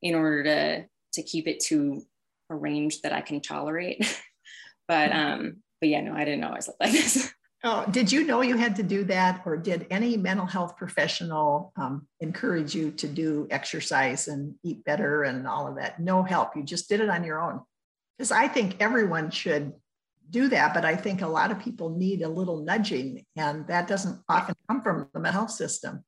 [0.00, 2.00] in order to to keep it to
[2.48, 3.98] a range that I can tolerate.
[4.88, 5.18] but mm-hmm.
[5.18, 7.32] um, but yeah, no, I didn't always look like this.
[7.64, 11.72] Oh, did you know you had to do that, or did any mental health professional
[11.76, 16.00] um, encourage you to do exercise and eat better and all of that?
[16.00, 16.56] No help.
[16.56, 17.60] You just did it on your own.
[18.18, 19.72] Because I think everyone should
[20.28, 23.86] do that, but I think a lot of people need a little nudging, and that
[23.86, 26.04] doesn't often come from the mental health system.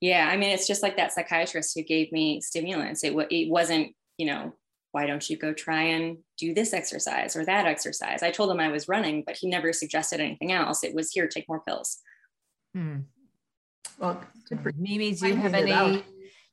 [0.00, 3.02] Yeah, I mean, it's just like that psychiatrist who gave me stimulants.
[3.04, 4.52] It, it wasn't, you know,
[4.92, 8.22] why don't you go try and do this exercise or that exercise?
[8.22, 10.84] I told him I was running, but he never suggested anything else.
[10.84, 11.98] It was here, take more pills.
[12.74, 12.98] Hmm.
[13.98, 14.22] Well,
[14.76, 15.72] Mimi, do you have any?
[15.96, 16.02] Do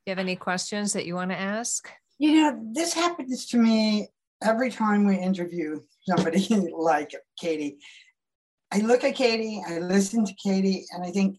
[0.07, 1.89] you have any questions that you want to ask?
[2.17, 4.09] You know, this happens to me
[4.43, 7.77] every time we interview somebody like Katie.
[8.71, 11.37] I look at Katie, I listen to Katie, and I think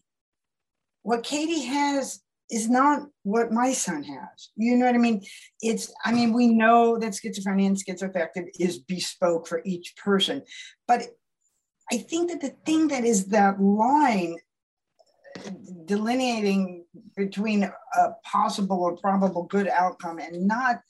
[1.03, 4.49] what Katie has is not what my son has.
[4.55, 5.23] You know what I mean?
[5.61, 10.43] It's, I mean, we know that schizophrenia and schizoaffective is bespoke for each person,
[10.87, 11.03] but
[11.91, 14.37] I think that the thing that is that line
[15.85, 20.81] delineating between a possible or probable good outcome and not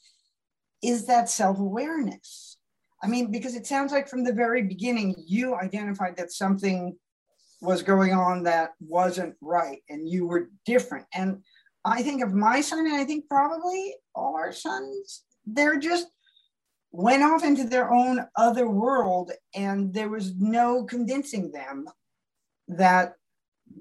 [0.84, 2.58] is that self awareness.
[3.04, 6.98] I mean, because it sounds like from the very beginning, you identified that something
[7.62, 11.06] was going on that wasn't right and you were different.
[11.14, 11.42] And
[11.86, 16.08] I think of my son, and I think probably all our sons, they're just
[16.92, 21.86] went off into their own other world, and there was no convincing them
[22.68, 23.14] that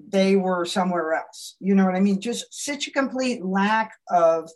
[0.09, 1.55] they were somewhere else.
[1.59, 2.21] You know what I mean?
[2.21, 4.49] Just such a complete lack of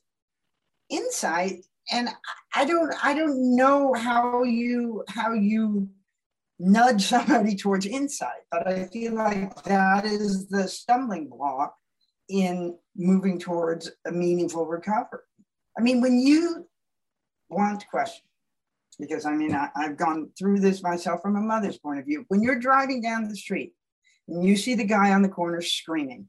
[0.89, 1.65] insight.
[1.91, 2.09] And
[2.55, 5.89] I don't I don't know how you how you
[6.61, 11.75] nudge somebody towards insight, but I feel like that is the stumbling block
[12.29, 15.19] in moving towards a meaningful recovery.
[15.77, 16.67] I mean, when you
[17.49, 18.23] blunt question,
[18.99, 22.25] because I mean, I, have gone through this myself from a mother's point of view.
[22.27, 23.73] When you're driving down the street
[24.27, 26.27] and you see the guy on the corner screaming,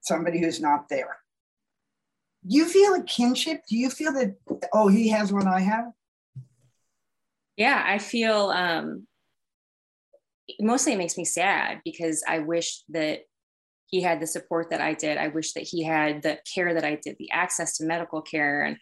[0.00, 1.18] somebody who's not there,
[2.46, 3.62] do you feel a kinship?
[3.68, 4.36] Do you feel that,
[4.72, 5.86] oh, he has what I have?
[7.56, 9.05] Yeah, I feel um,
[10.60, 13.20] mostly it makes me sad because I wish that
[13.86, 15.16] he had the support that I did.
[15.18, 18.64] I wish that he had the care that I did, the access to medical care
[18.64, 18.76] and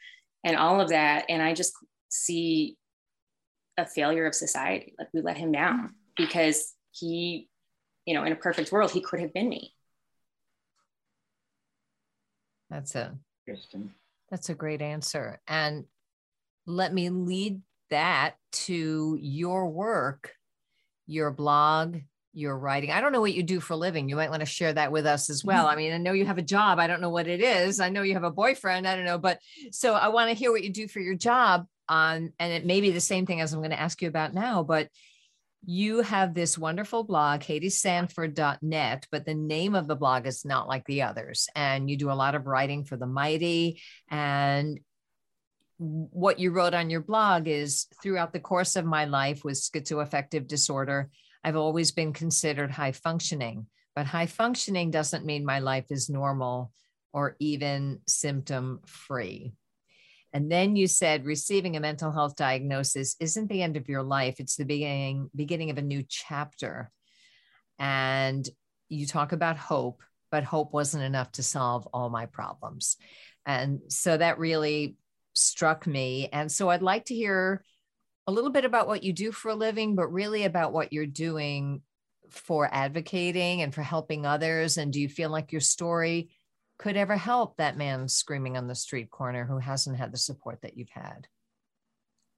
[0.45, 1.25] and all of that.
[1.29, 1.73] And I just
[2.11, 2.77] see
[3.77, 4.95] a failure of society.
[4.99, 5.87] Like we let him down mm-hmm.
[6.17, 7.49] because he,
[8.07, 9.75] you know, in a perfect world, he could have been me.
[12.71, 13.17] That's a
[14.31, 15.41] that's a great answer.
[15.47, 15.85] And
[16.67, 20.33] let me lead that to your work,
[21.07, 21.99] your blog,
[22.33, 22.91] your writing.
[22.91, 24.09] I don't know what you do for a living.
[24.09, 25.67] You might want to share that with us as well.
[25.67, 25.73] Mm-hmm.
[25.73, 26.79] I mean, I know you have a job.
[26.79, 27.81] I don't know what it is.
[27.81, 28.87] I know you have a boyfriend.
[28.87, 29.39] I don't know, but
[29.71, 32.81] so I want to hear what you do for your job on and it may
[32.81, 34.89] be the same thing as I'm going to ask you about now, but
[35.67, 40.85] you have this wonderful blog, katiesanford.net, but the name of the blog is not like
[40.85, 41.49] the others.
[41.55, 43.81] And you do a lot of writing for the mighty.
[44.11, 44.81] And
[45.79, 50.47] what you wrote on your blog is throughout the course of my life with schizoaffective
[50.47, 51.11] disorder,
[51.43, 56.73] I've always been considered high functioning, but high functioning doesn't mean my life is normal
[57.13, 59.53] or even symptom free.
[60.33, 64.37] And then you said receiving a mental health diagnosis isn't the end of your life,
[64.41, 66.91] it's the beginning beginning of a new chapter.
[67.79, 68.49] And
[68.89, 72.97] you talk about hope, but hope wasn't enough to solve all my problems.
[73.47, 74.97] And so that really
[75.35, 76.29] struck me.
[76.33, 77.63] And so I'd like to hear
[78.27, 81.07] a little bit about what you do for a living, but really about what you're
[81.07, 81.83] doing
[82.31, 84.79] for advocating and for helping others.
[84.79, 86.31] And do you feel like your story
[86.79, 90.61] could ever help that man screaming on the street corner who hasn't had the support
[90.63, 91.27] that you've had?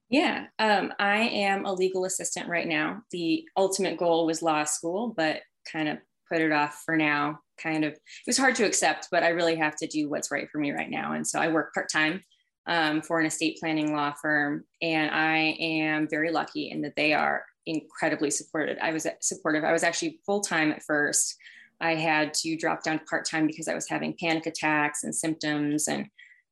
[0.09, 3.01] Yeah, um, I am a legal assistant right now.
[3.11, 5.97] The ultimate goal was law school, but kind of
[6.29, 9.55] put it off for now kind of, it was hard to accept, but I really
[9.55, 11.13] have to do what's right for me right now.
[11.13, 12.21] And so I work part time
[12.67, 14.65] um, for an estate planning law firm.
[14.81, 18.77] And I am very lucky in that they are incredibly supported.
[18.79, 19.63] I was supportive.
[19.63, 21.35] I was actually full time at first.
[21.79, 25.15] I had to drop down to part time because I was having panic attacks and
[25.15, 26.07] symptoms and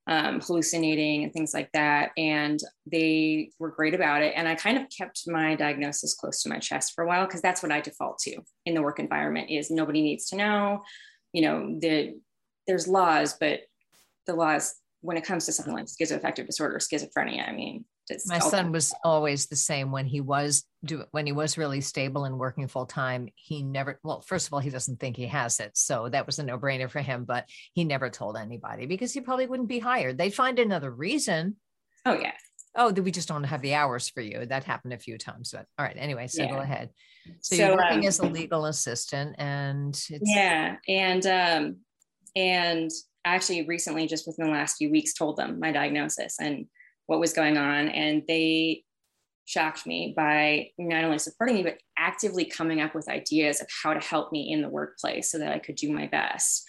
[0.08, 2.12] um, hallucinating and things like that.
[2.16, 4.34] And they were great about it.
[4.36, 7.42] And I kind of kept my diagnosis close to my chest for a while because
[7.42, 10.84] that's what I default to in the work environment is nobody needs to know.
[11.34, 12.20] You know, the
[12.68, 13.62] there's laws, but
[14.28, 14.76] the laws
[15.06, 17.86] when it comes to something like schizoaffective disorder, schizophrenia, I mean,
[18.28, 22.26] my son was always the same when he was do when he was really stable
[22.26, 25.60] and working full time he never well first of all he doesn't think he has
[25.60, 29.22] it so that was a no-brainer for him but he never told anybody because he
[29.22, 30.18] probably wouldn't be hired.
[30.18, 31.56] They'd find another reason.
[32.06, 32.34] Oh yeah.
[32.76, 34.46] Oh we just don't have the hours for you.
[34.46, 36.52] That happened a few times but all right anyway so yeah.
[36.52, 36.92] go ahead.
[37.42, 41.78] So, so you're working um, as a legal assistant and yeah and um
[42.36, 42.92] and
[43.26, 46.68] actually recently just within the last few weeks told them my diagnosis and
[47.08, 47.90] what was going on.
[47.90, 48.84] And they
[49.46, 53.94] shocked me by not only supporting me, but actively coming up with ideas of how
[53.94, 56.66] to help me in the workplace so that I could do my best.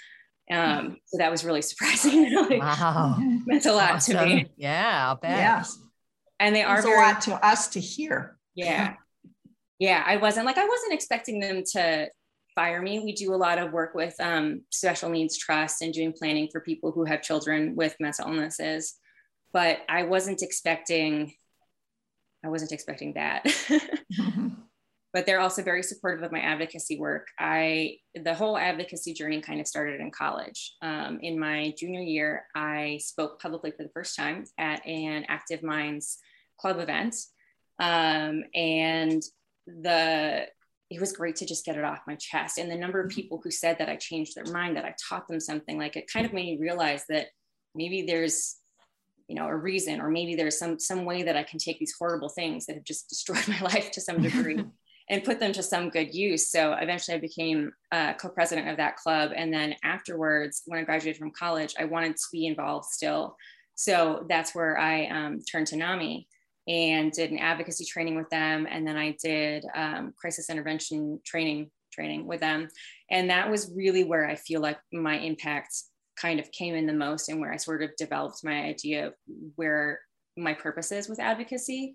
[0.51, 2.33] Um, so that was really surprising.
[2.51, 3.17] wow.
[3.19, 4.17] meant a lot awesome.
[4.17, 4.47] to me.
[4.57, 5.37] Yeah, I'll bet.
[5.37, 5.79] Yes.
[6.39, 8.37] And they are very, a lot to us to hear.
[8.55, 8.95] Yeah.
[9.79, 10.03] Yeah.
[10.07, 12.09] I wasn't like, I wasn't expecting them to
[12.57, 12.99] fire me.
[12.99, 16.61] We do a lot of work with um, special needs trust and doing planning for
[16.61, 18.99] people who have children with mental illnesses
[19.57, 21.33] but I wasn't expecting,
[22.45, 23.47] I wasn't expecting that.
[25.13, 27.29] But they're also very supportive of my advocacy work.
[27.39, 30.75] I, the whole advocacy journey kind of started in college.
[30.83, 35.63] Um, in my junior year, I spoke publicly for the first time at an Active
[35.63, 36.19] Minds
[36.61, 37.17] club event.
[37.79, 39.23] Um, and
[39.67, 40.49] the
[40.91, 42.59] it was great to just get it off my chest.
[42.59, 45.27] And the number of people who said that I changed their mind, that I taught
[45.27, 47.29] them something, like it kind of made me realize that
[47.75, 48.57] maybe there's
[49.29, 51.97] you know a reason or maybe there's some some way that i can take these
[51.99, 54.65] horrible things that have just destroyed my life to some degree
[55.11, 56.51] and put them to some good use.
[56.51, 59.31] So eventually i became a co-president of that club.
[59.37, 63.37] And then afterwards when i graduated from college i wanted to be involved still.
[63.75, 66.29] So that's where i um, turned to nami
[66.69, 71.71] and did an advocacy training with them and then i did um, crisis intervention training
[71.93, 72.69] training with them
[73.11, 75.73] and that was really where i feel like my impact
[76.17, 79.15] kind of came in the most and where I sort of developed my idea of
[79.55, 80.01] where
[80.37, 81.95] my purpose is with advocacy.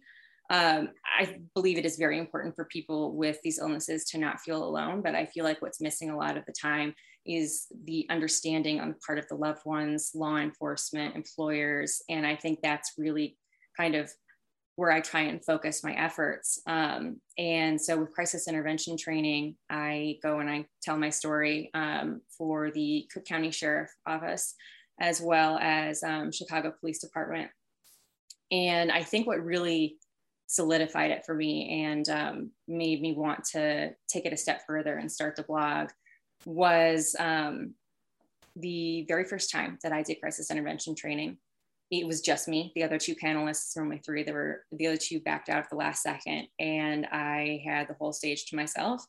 [0.50, 4.64] Um, I believe it is very important for people with these illnesses to not feel
[4.64, 6.94] alone, but I feel like what's missing a lot of the time
[7.26, 12.02] is the understanding on the part of the loved ones, law enforcement, employers.
[12.10, 13.38] And I think that's really
[13.78, 14.12] kind of
[14.82, 16.60] where I try and focus my efforts.
[16.66, 22.22] Um, and so with crisis intervention training, I go and I tell my story um,
[22.36, 24.56] for the Cook County Sheriff Office
[25.00, 27.52] as well as um, Chicago Police Department.
[28.52, 29.98] And I think what really
[30.48, 34.98] solidified it for me and um, made me want to take it a step further
[34.98, 35.90] and start the blog
[36.44, 37.76] was um,
[38.56, 41.38] the very first time that I did crisis intervention training
[41.92, 42.72] it was just me.
[42.74, 45.70] The other two panelists, or only three, there were the other two backed out at
[45.70, 49.06] the last second, and I had the whole stage to myself.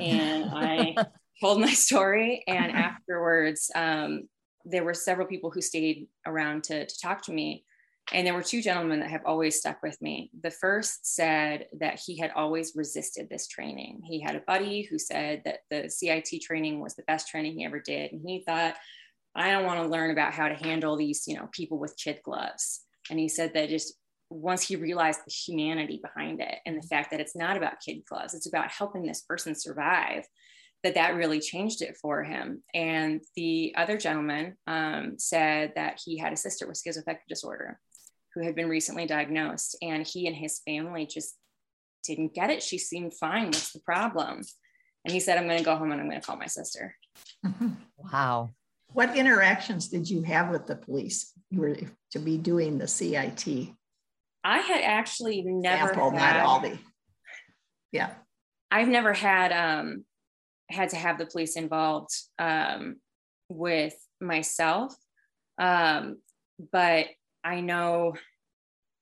[0.00, 0.96] And I
[1.40, 4.28] told my story, and afterwards, um,
[4.64, 7.64] there were several people who stayed around to, to talk to me.
[8.12, 10.30] And there were two gentlemen that have always stuck with me.
[10.42, 14.00] The first said that he had always resisted this training.
[14.04, 17.64] He had a buddy who said that the CIT training was the best training he
[17.64, 18.12] ever did.
[18.12, 18.76] And he thought,
[19.36, 22.20] I don't want to learn about how to handle these, you know, people with kid
[22.24, 22.82] gloves.
[23.10, 23.94] And he said that just
[24.30, 28.02] once he realized the humanity behind it and the fact that it's not about kid
[28.08, 30.24] gloves, it's about helping this person survive,
[30.82, 32.62] that that really changed it for him.
[32.74, 37.78] And the other gentleman um, said that he had a sister with schizoaffective disorder
[38.34, 41.36] who had been recently diagnosed, and he and his family just
[42.04, 42.62] didn't get it.
[42.62, 43.46] She seemed fine.
[43.46, 44.42] What's the problem?
[45.04, 46.96] And he said, I'm going to go home and I'm going to call my sister.
[48.12, 48.50] Wow.
[48.92, 51.32] What interactions did you have with the police?
[51.50, 51.76] You were
[52.12, 53.46] to be doing the CIT.
[54.42, 56.78] I had actually never Sample, had, not all the.
[57.92, 58.14] Yeah.
[58.70, 60.04] I've never had um,
[60.70, 62.96] had to have the police involved um,
[63.48, 64.94] with myself,
[65.58, 66.18] um,
[66.72, 67.06] but
[67.44, 68.14] I know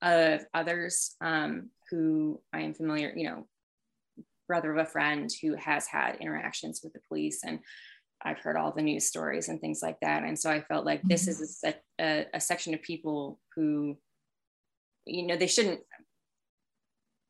[0.02, 3.12] of others um, who I am familiar.
[3.14, 3.46] You know,
[4.48, 7.58] brother of a friend who has had interactions with the police, and
[8.24, 10.22] I've heard all the news stories and things like that.
[10.22, 13.96] And so I felt like this is a, a, a section of people who,
[15.04, 15.80] you know, they shouldn't,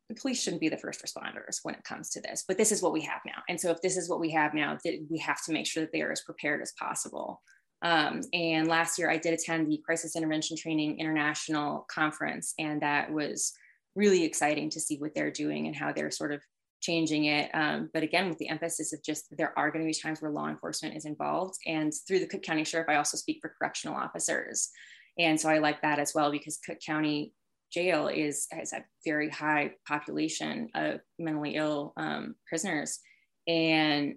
[0.09, 2.81] the police shouldn't be the first responders when it comes to this, but this is
[2.81, 3.41] what we have now.
[3.49, 5.91] And so if this is what we have now, we have to make sure that
[5.91, 7.41] they are as prepared as possible.
[7.81, 13.11] Um, and last year I did attend the Crisis Intervention Training International Conference, and that
[13.11, 13.51] was
[13.95, 16.41] really exciting to see what they're doing and how they're sort of
[16.81, 17.49] changing it.
[17.53, 20.31] Um, but again, with the emphasis of just there are going to be times where
[20.31, 21.55] law enforcement is involved.
[21.65, 24.69] And through the Cook County Sheriff, I also speak for correctional officers.
[25.17, 27.33] And so I like that as well because Cook County
[27.71, 32.99] jail is has a very high population of mentally ill um, prisoners,
[33.47, 34.15] and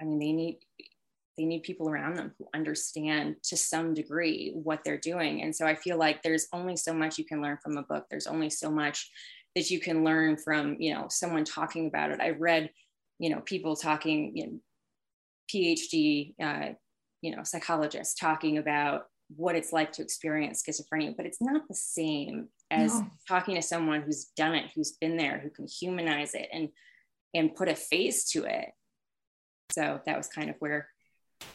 [0.00, 0.58] I mean they need
[1.38, 5.42] they need people around them who understand to some degree what they're doing.
[5.42, 8.04] And so I feel like there's only so much you can learn from a book.
[8.10, 9.10] There's only so much
[9.54, 12.20] that you can learn from you know someone talking about it.
[12.20, 12.70] I've read
[13.18, 14.60] you know people talking you know,
[15.52, 16.74] PhD uh,
[17.20, 21.74] you know psychologists talking about what it's like to experience schizophrenia, but it's not the
[21.74, 23.06] same as no.
[23.28, 26.68] talking to someone who's done it, who's been there, who can humanize it and
[27.34, 28.70] and put a face to it.
[29.72, 30.88] So that was kind of where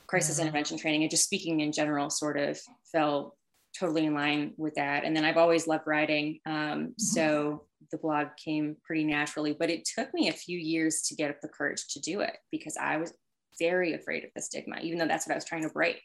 [0.07, 0.45] crisis yeah.
[0.45, 2.59] intervention training and just speaking in general sort of
[2.91, 3.37] fell
[3.77, 5.03] totally in line with that.
[5.03, 6.39] And then I've always loved writing.
[6.45, 6.89] Um, mm-hmm.
[6.97, 11.29] So the blog came pretty naturally, but it took me a few years to get
[11.29, 13.13] up the courage to do it because I was
[13.59, 16.01] very afraid of the stigma, even though that's what I was trying to break.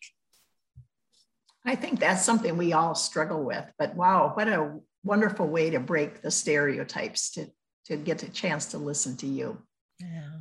[1.64, 3.64] I think that's something we all struggle with.
[3.78, 7.46] But wow, what a wonderful way to break the stereotypes to,
[7.86, 9.58] to get a chance to listen to you.
[10.00, 10.40] Yeah.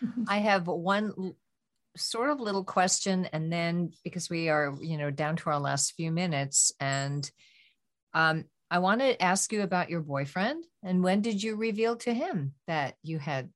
[0.28, 1.34] I have one
[1.98, 5.94] sort of little question, and then because we are, you know, down to our last
[5.94, 7.30] few minutes, and
[8.14, 10.64] um, I want to ask you about your boyfriend.
[10.82, 13.50] And when did you reveal to him that you had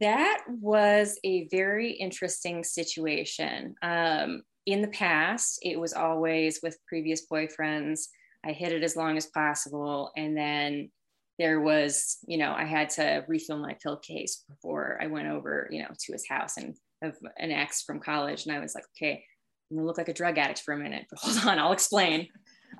[0.00, 3.74] that was a very interesting situation.
[3.82, 8.06] Um, in the past, it was always with previous boyfriends.
[8.44, 10.10] I hid it as long as possible.
[10.16, 10.90] And then
[11.38, 15.68] there was, you know, I had to refill my pill case before I went over,
[15.70, 18.46] you know, to his house and of an ex from college.
[18.46, 19.24] And I was like, okay,
[19.70, 22.28] I'm gonna look like a drug addict for a minute, but hold on, I'll explain.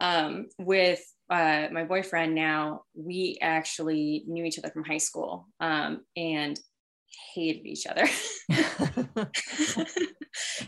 [0.01, 5.49] Um, with uh, my boyfriend now, we actually knew each other from high school.
[5.61, 6.59] Um, and
[7.35, 8.07] hated each other.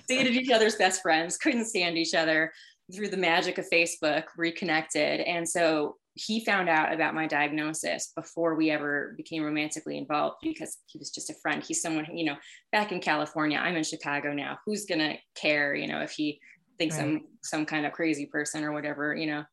[0.09, 2.53] Dated each other's best friends, couldn't stand each other
[2.95, 5.20] through the magic of Facebook, reconnected.
[5.20, 10.78] And so he found out about my diagnosis before we ever became romantically involved because
[10.86, 11.62] he was just a friend.
[11.62, 12.36] He's someone, you know,
[12.70, 14.58] back in California, I'm in Chicago now.
[14.64, 16.40] Who's gonna care, you know, if he
[16.78, 17.04] thinks right.
[17.04, 19.44] I'm some kind of crazy person or whatever, you know?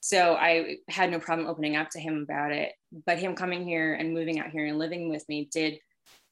[0.00, 2.72] So I had no problem opening up to him about it.
[3.06, 5.78] But him coming here and moving out here and living with me did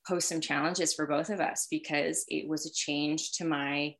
[0.06, 3.94] pose some challenges for both of us because it was a change to my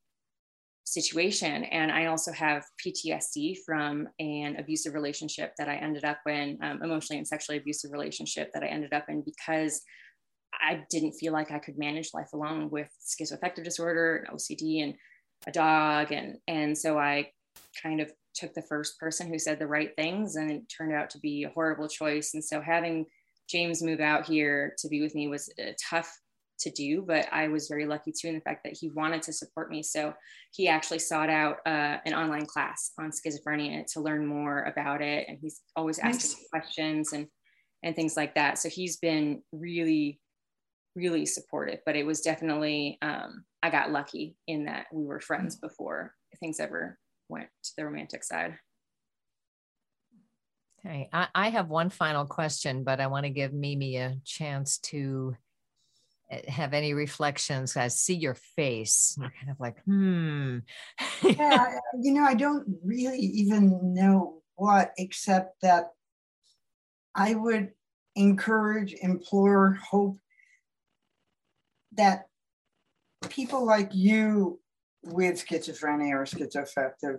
[0.93, 1.65] situation.
[1.65, 6.83] And I also have PTSD from an abusive relationship that I ended up in, um,
[6.83, 9.83] emotionally and sexually abusive relationship that I ended up in because
[10.53, 14.95] I didn't feel like I could manage life alone with schizoaffective disorder and OCD and
[15.47, 16.13] a dog.
[16.13, 17.31] And, and so I
[17.83, 21.11] kind of took the first person who said the right things and it turned out
[21.11, 22.35] to be a horrible choice.
[22.35, 23.07] And so having
[23.49, 26.19] James move out here to be with me was uh, tough
[26.61, 29.33] to do, but I was very lucky too in the fact that he wanted to
[29.33, 29.83] support me.
[29.83, 30.15] So
[30.53, 35.29] he actually sought out uh, an online class on schizophrenia to learn more about it,
[35.29, 36.49] and he's always asking nice.
[36.51, 37.27] questions and
[37.83, 38.59] and things like that.
[38.59, 40.21] So he's been really,
[40.97, 41.79] really supportive.
[41.87, 45.61] But it was definitely um, I got lucky in that we were friends mm.
[45.61, 46.99] before things ever
[47.29, 48.59] went to the romantic side.
[50.81, 54.79] Okay, I, I have one final question, but I want to give Mimi a chance
[54.79, 55.37] to
[56.49, 57.77] have any reflections.
[57.77, 59.17] I see your face.
[59.19, 60.59] You're kind of like, hmm.
[61.23, 65.91] yeah, you know, I don't really even know what, except that
[67.15, 67.71] I would
[68.17, 70.19] encourage, implore, hope
[71.93, 72.27] that
[73.29, 74.61] people like you
[75.05, 77.19] with schizophrenia or schizoaffective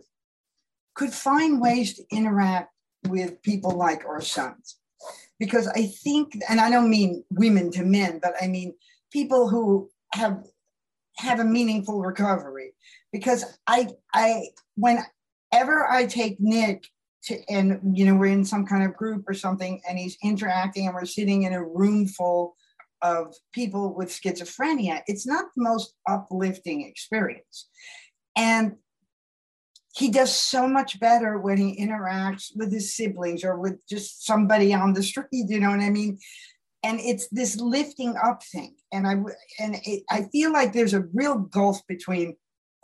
[0.96, 2.72] could find ways to interact
[3.08, 4.78] with people like our sons.
[5.40, 8.74] Because I think, and I don't mean women to men, but I mean
[9.12, 10.44] people who have
[11.18, 12.74] have a meaningful recovery.
[13.12, 16.88] Because I I whenever I take Nick
[17.24, 20.86] to and you know we're in some kind of group or something and he's interacting
[20.86, 22.56] and we're sitting in a room full
[23.02, 27.70] of people with schizophrenia, it's not the most uplifting experience.
[28.36, 28.76] And
[29.96, 34.74] he does so much better when he interacts with his siblings or with just somebody
[34.74, 36.18] on the street you know what i mean
[36.84, 39.14] and it's this lifting up thing and i
[39.60, 42.36] and it, i feel like there's a real gulf between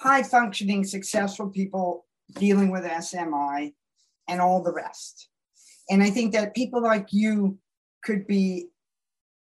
[0.02, 3.74] high functioning successful people dealing with smi
[4.28, 5.30] and all the rest
[5.90, 7.60] And I think that people like you
[8.04, 8.68] could be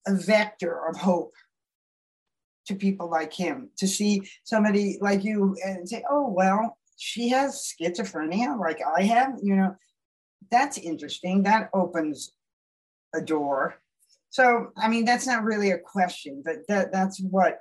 [0.07, 1.33] a vector of hope
[2.67, 7.73] to people like him to see somebody like you and say, oh, well, she has
[7.79, 9.75] schizophrenia like I have, you know,
[10.51, 11.43] that's interesting.
[11.43, 12.31] That opens
[13.13, 13.75] a door.
[14.35, 17.59] So, I mean, that's not really a question, but that, that's what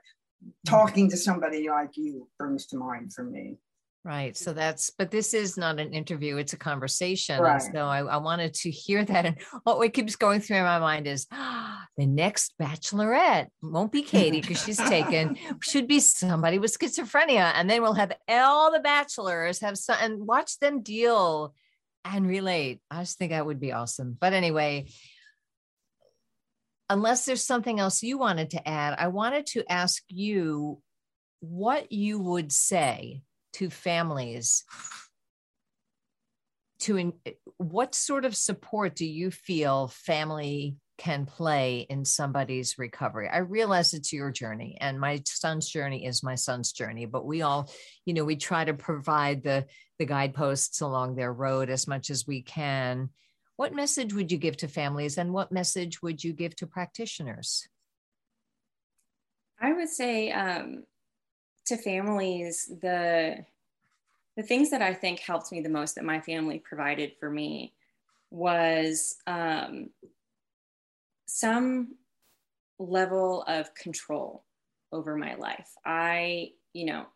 [0.66, 3.58] talking to somebody like you brings to mind for me.
[4.04, 4.36] Right.
[4.36, 7.40] So that's, but this is not an interview, it's a conversation.
[7.40, 7.62] Right.
[7.62, 9.24] So I, I, wanted to hear that.
[9.24, 14.40] And what keeps going through my mind is ah, the next bachelorette won't be Katie
[14.40, 17.52] because she's taken, should be somebody with schizophrenia.
[17.54, 21.54] And then we'll have all the bachelors have some and watch them deal
[22.04, 22.80] and relate.
[22.90, 24.18] I just think that would be awesome.
[24.20, 24.88] But anyway,
[26.88, 30.80] unless there's something else you wanted to add, I wanted to ask you
[31.40, 33.22] what you would say
[33.54, 34.64] to families
[36.80, 37.12] to in,
[37.56, 43.28] what sort of support do you feel family can play in somebody's recovery?
[43.28, 47.42] I realize it's your journey and my son's journey is my son's journey but we
[47.42, 47.70] all
[48.04, 49.66] you know we try to provide the
[49.98, 53.10] the guideposts along their road as much as we can
[53.56, 57.68] what message would you give to families and what message would you give to practitioners?
[59.60, 60.84] I would say um,
[61.66, 63.44] to families the
[64.36, 67.72] the things that i think helped me the most that my family provided for me
[68.30, 69.90] was um,
[71.26, 71.94] some
[72.80, 74.42] level of control
[74.90, 75.70] over my life.
[75.84, 77.06] I you know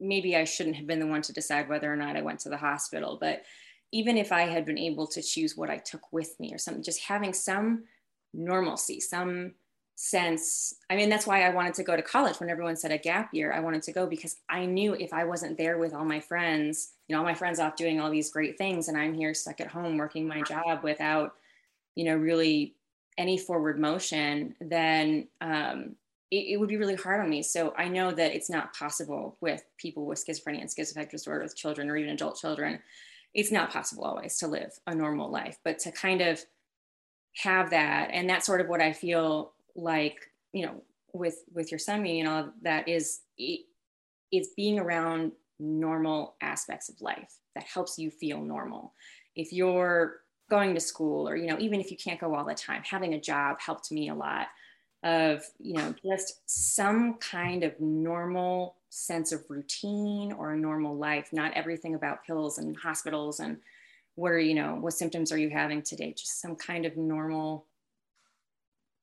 [0.00, 2.48] maybe i shouldn't have been the one to decide whether or not i went to
[2.48, 3.42] the hospital but
[3.92, 6.82] even if i had been able to choose what i took with me or something
[6.82, 7.84] just having some
[8.34, 9.52] normalcy some
[10.02, 10.74] sense.
[10.90, 12.40] I mean that's why i wanted to go to college.
[12.40, 15.24] When everyone said a gap year i wanted to go because i knew if i
[15.24, 18.32] wasn't there with all my friends you know all my friends off doing all these
[18.32, 21.34] great things and i'm here stuck at home working my job without
[21.94, 22.74] you know really
[23.16, 25.94] any forward motion then um,
[26.30, 27.42] it, it, would be really hard on me.
[27.42, 31.56] So i know that it's not possible with people with schizophrenia and schizoaffective disorder with
[31.56, 32.80] children or even adult children
[33.34, 36.40] it's not possible always to live a normal life but to kind of
[37.36, 40.82] have that and that's sort of what i feel like you know
[41.14, 43.20] with with your son you know that is
[44.32, 48.94] it's being around normal aspects of life that helps you feel normal.
[49.36, 50.20] If you're
[50.50, 53.14] going to school or you know even if you can't go all the time having
[53.14, 54.48] a job helped me a lot
[55.02, 61.30] of you know just some kind of normal sense of routine or a normal life.
[61.32, 63.58] Not everything about pills and hospitals and
[64.14, 66.12] where you know what symptoms are you having today.
[66.12, 67.66] Just some kind of normal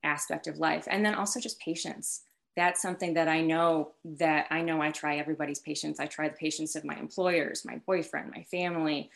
[0.04, 0.88] aspect of life.
[0.90, 2.22] And then also just patience.
[2.56, 6.00] That's something that i know that i know i try everybody's patience.
[6.00, 9.10] I try the patience of my employers my boyfriend my family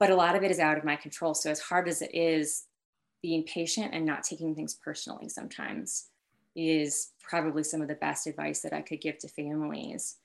[0.00, 1.34] but a lot of it is out of my control.
[1.34, 2.64] So as hard as it is
[3.22, 6.08] being patient and not taking things personally sometimes
[6.56, 10.16] is probably some of the best advice that i could give to families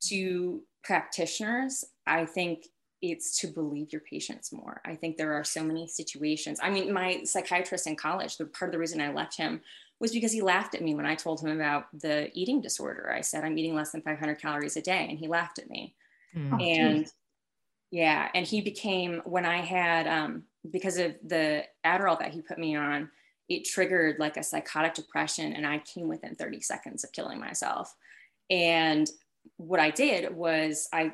[0.00, 2.66] to practitioners i think
[3.02, 4.80] it's to believe your patients more.
[4.84, 6.58] I think there are so many situations.
[6.62, 9.60] I mean, my psychiatrist in college, the part of the reason I left him
[10.00, 13.12] was because he laughed at me when I told him about the eating disorder.
[13.12, 15.06] I said, I'm eating less than 500 calories a day.
[15.08, 15.94] And he laughed at me.
[16.34, 16.62] Mm.
[16.62, 17.12] and
[17.90, 22.58] yeah, and he became, when I had, um, because of the Adderall that he put
[22.58, 23.10] me on,
[23.48, 25.52] it triggered like a psychotic depression.
[25.52, 27.94] And I came within 30 seconds of killing myself.
[28.50, 29.08] And
[29.56, 31.12] what I did was I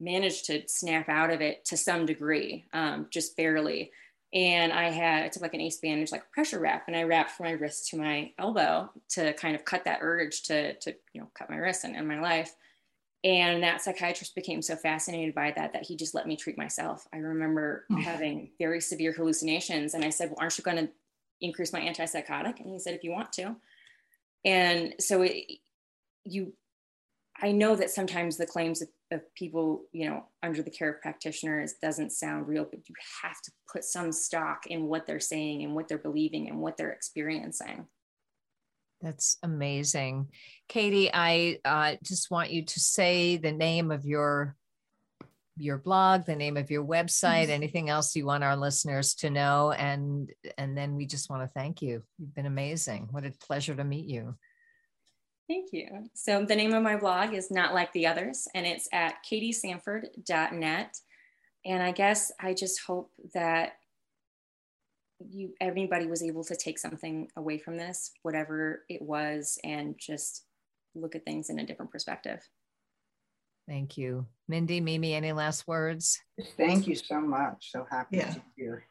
[0.00, 3.90] managed to snap out of it to some degree, um, just barely.
[4.34, 7.02] And I had, I took like an ace bandage, like a pressure wrap, and I
[7.02, 10.94] wrapped from my wrist to my elbow to kind of cut that urge to, to
[11.12, 12.54] you know, cut my wrist and end my life.
[13.24, 17.06] And that psychiatrist became so fascinated by that that he just let me treat myself.
[17.12, 18.00] I remember oh.
[18.00, 20.92] having very severe hallucinations, and I said, "Well, aren't you going to
[21.40, 23.56] increase my antipsychotic?" And he said, "If you want to."
[24.44, 25.44] And so it,
[26.24, 26.52] you
[27.40, 31.00] I know that sometimes the claims of, of, people, you know, under the care of
[31.00, 35.64] practitioners doesn't sound real, but you have to put some stock in what they're saying
[35.64, 37.86] and what they're believing and what they're experiencing.
[39.02, 40.28] That's amazing.
[40.68, 44.56] Katie, I uh, just want you to say the name of your
[45.58, 49.72] your blog, the name of your website, anything else you want our listeners to know
[49.72, 52.02] and and then we just want to thank you.
[52.18, 53.08] You've been amazing.
[53.10, 54.34] What a pleasure to meet you.
[55.48, 56.08] Thank you.
[56.14, 60.96] So the name of my blog is Not Like the Others, and it's at katiesanford.net.
[61.64, 63.74] And I guess I just hope that
[65.30, 70.44] you everybody was able to take something away from this, whatever it was, and just
[70.94, 72.40] look at things in a different perspective.
[73.68, 74.26] Thank you.
[74.48, 76.18] Mindy, Mimi, any last words?
[76.56, 77.70] Thank you so much.
[77.70, 78.32] So happy yeah.
[78.32, 78.84] to hear.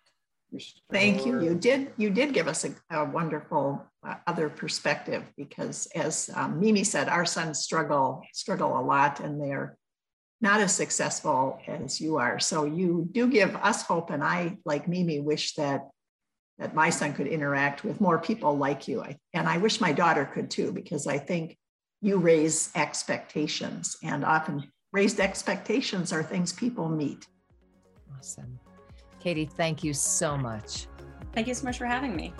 [0.91, 1.41] Thank you.
[1.41, 6.59] You did you did give us a, a wonderful uh, other perspective because, as um,
[6.59, 9.77] Mimi said, our sons struggle struggle a lot, and they're
[10.41, 12.39] not as successful as you are.
[12.39, 15.87] So you do give us hope, and I, like Mimi, wish that
[16.61, 19.01] that my son could interact with more people like you.
[19.01, 21.57] I, and I wish my daughter could too, because I think
[22.01, 27.25] you raise expectations, and often raised expectations are things people meet.
[28.15, 28.59] Awesome.
[29.19, 30.87] Katie, thank you so much.
[31.33, 32.31] Thank you so much for having me.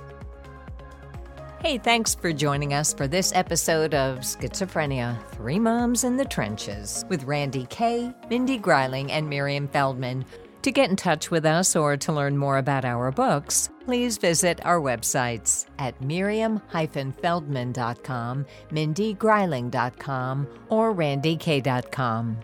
[1.60, 7.06] Hey, thanks for joining us for this episode of Schizophrenia Three Moms in the Trenches
[7.10, 10.26] with Randye Kaye, Mindy Greiling, and Miriam Feldman.
[10.62, 14.64] To get in touch with us or to learn more about our books, please visit
[14.64, 22.38] our websites at miriam-feldman.com, mindygreiling.com, or randyekaye.com.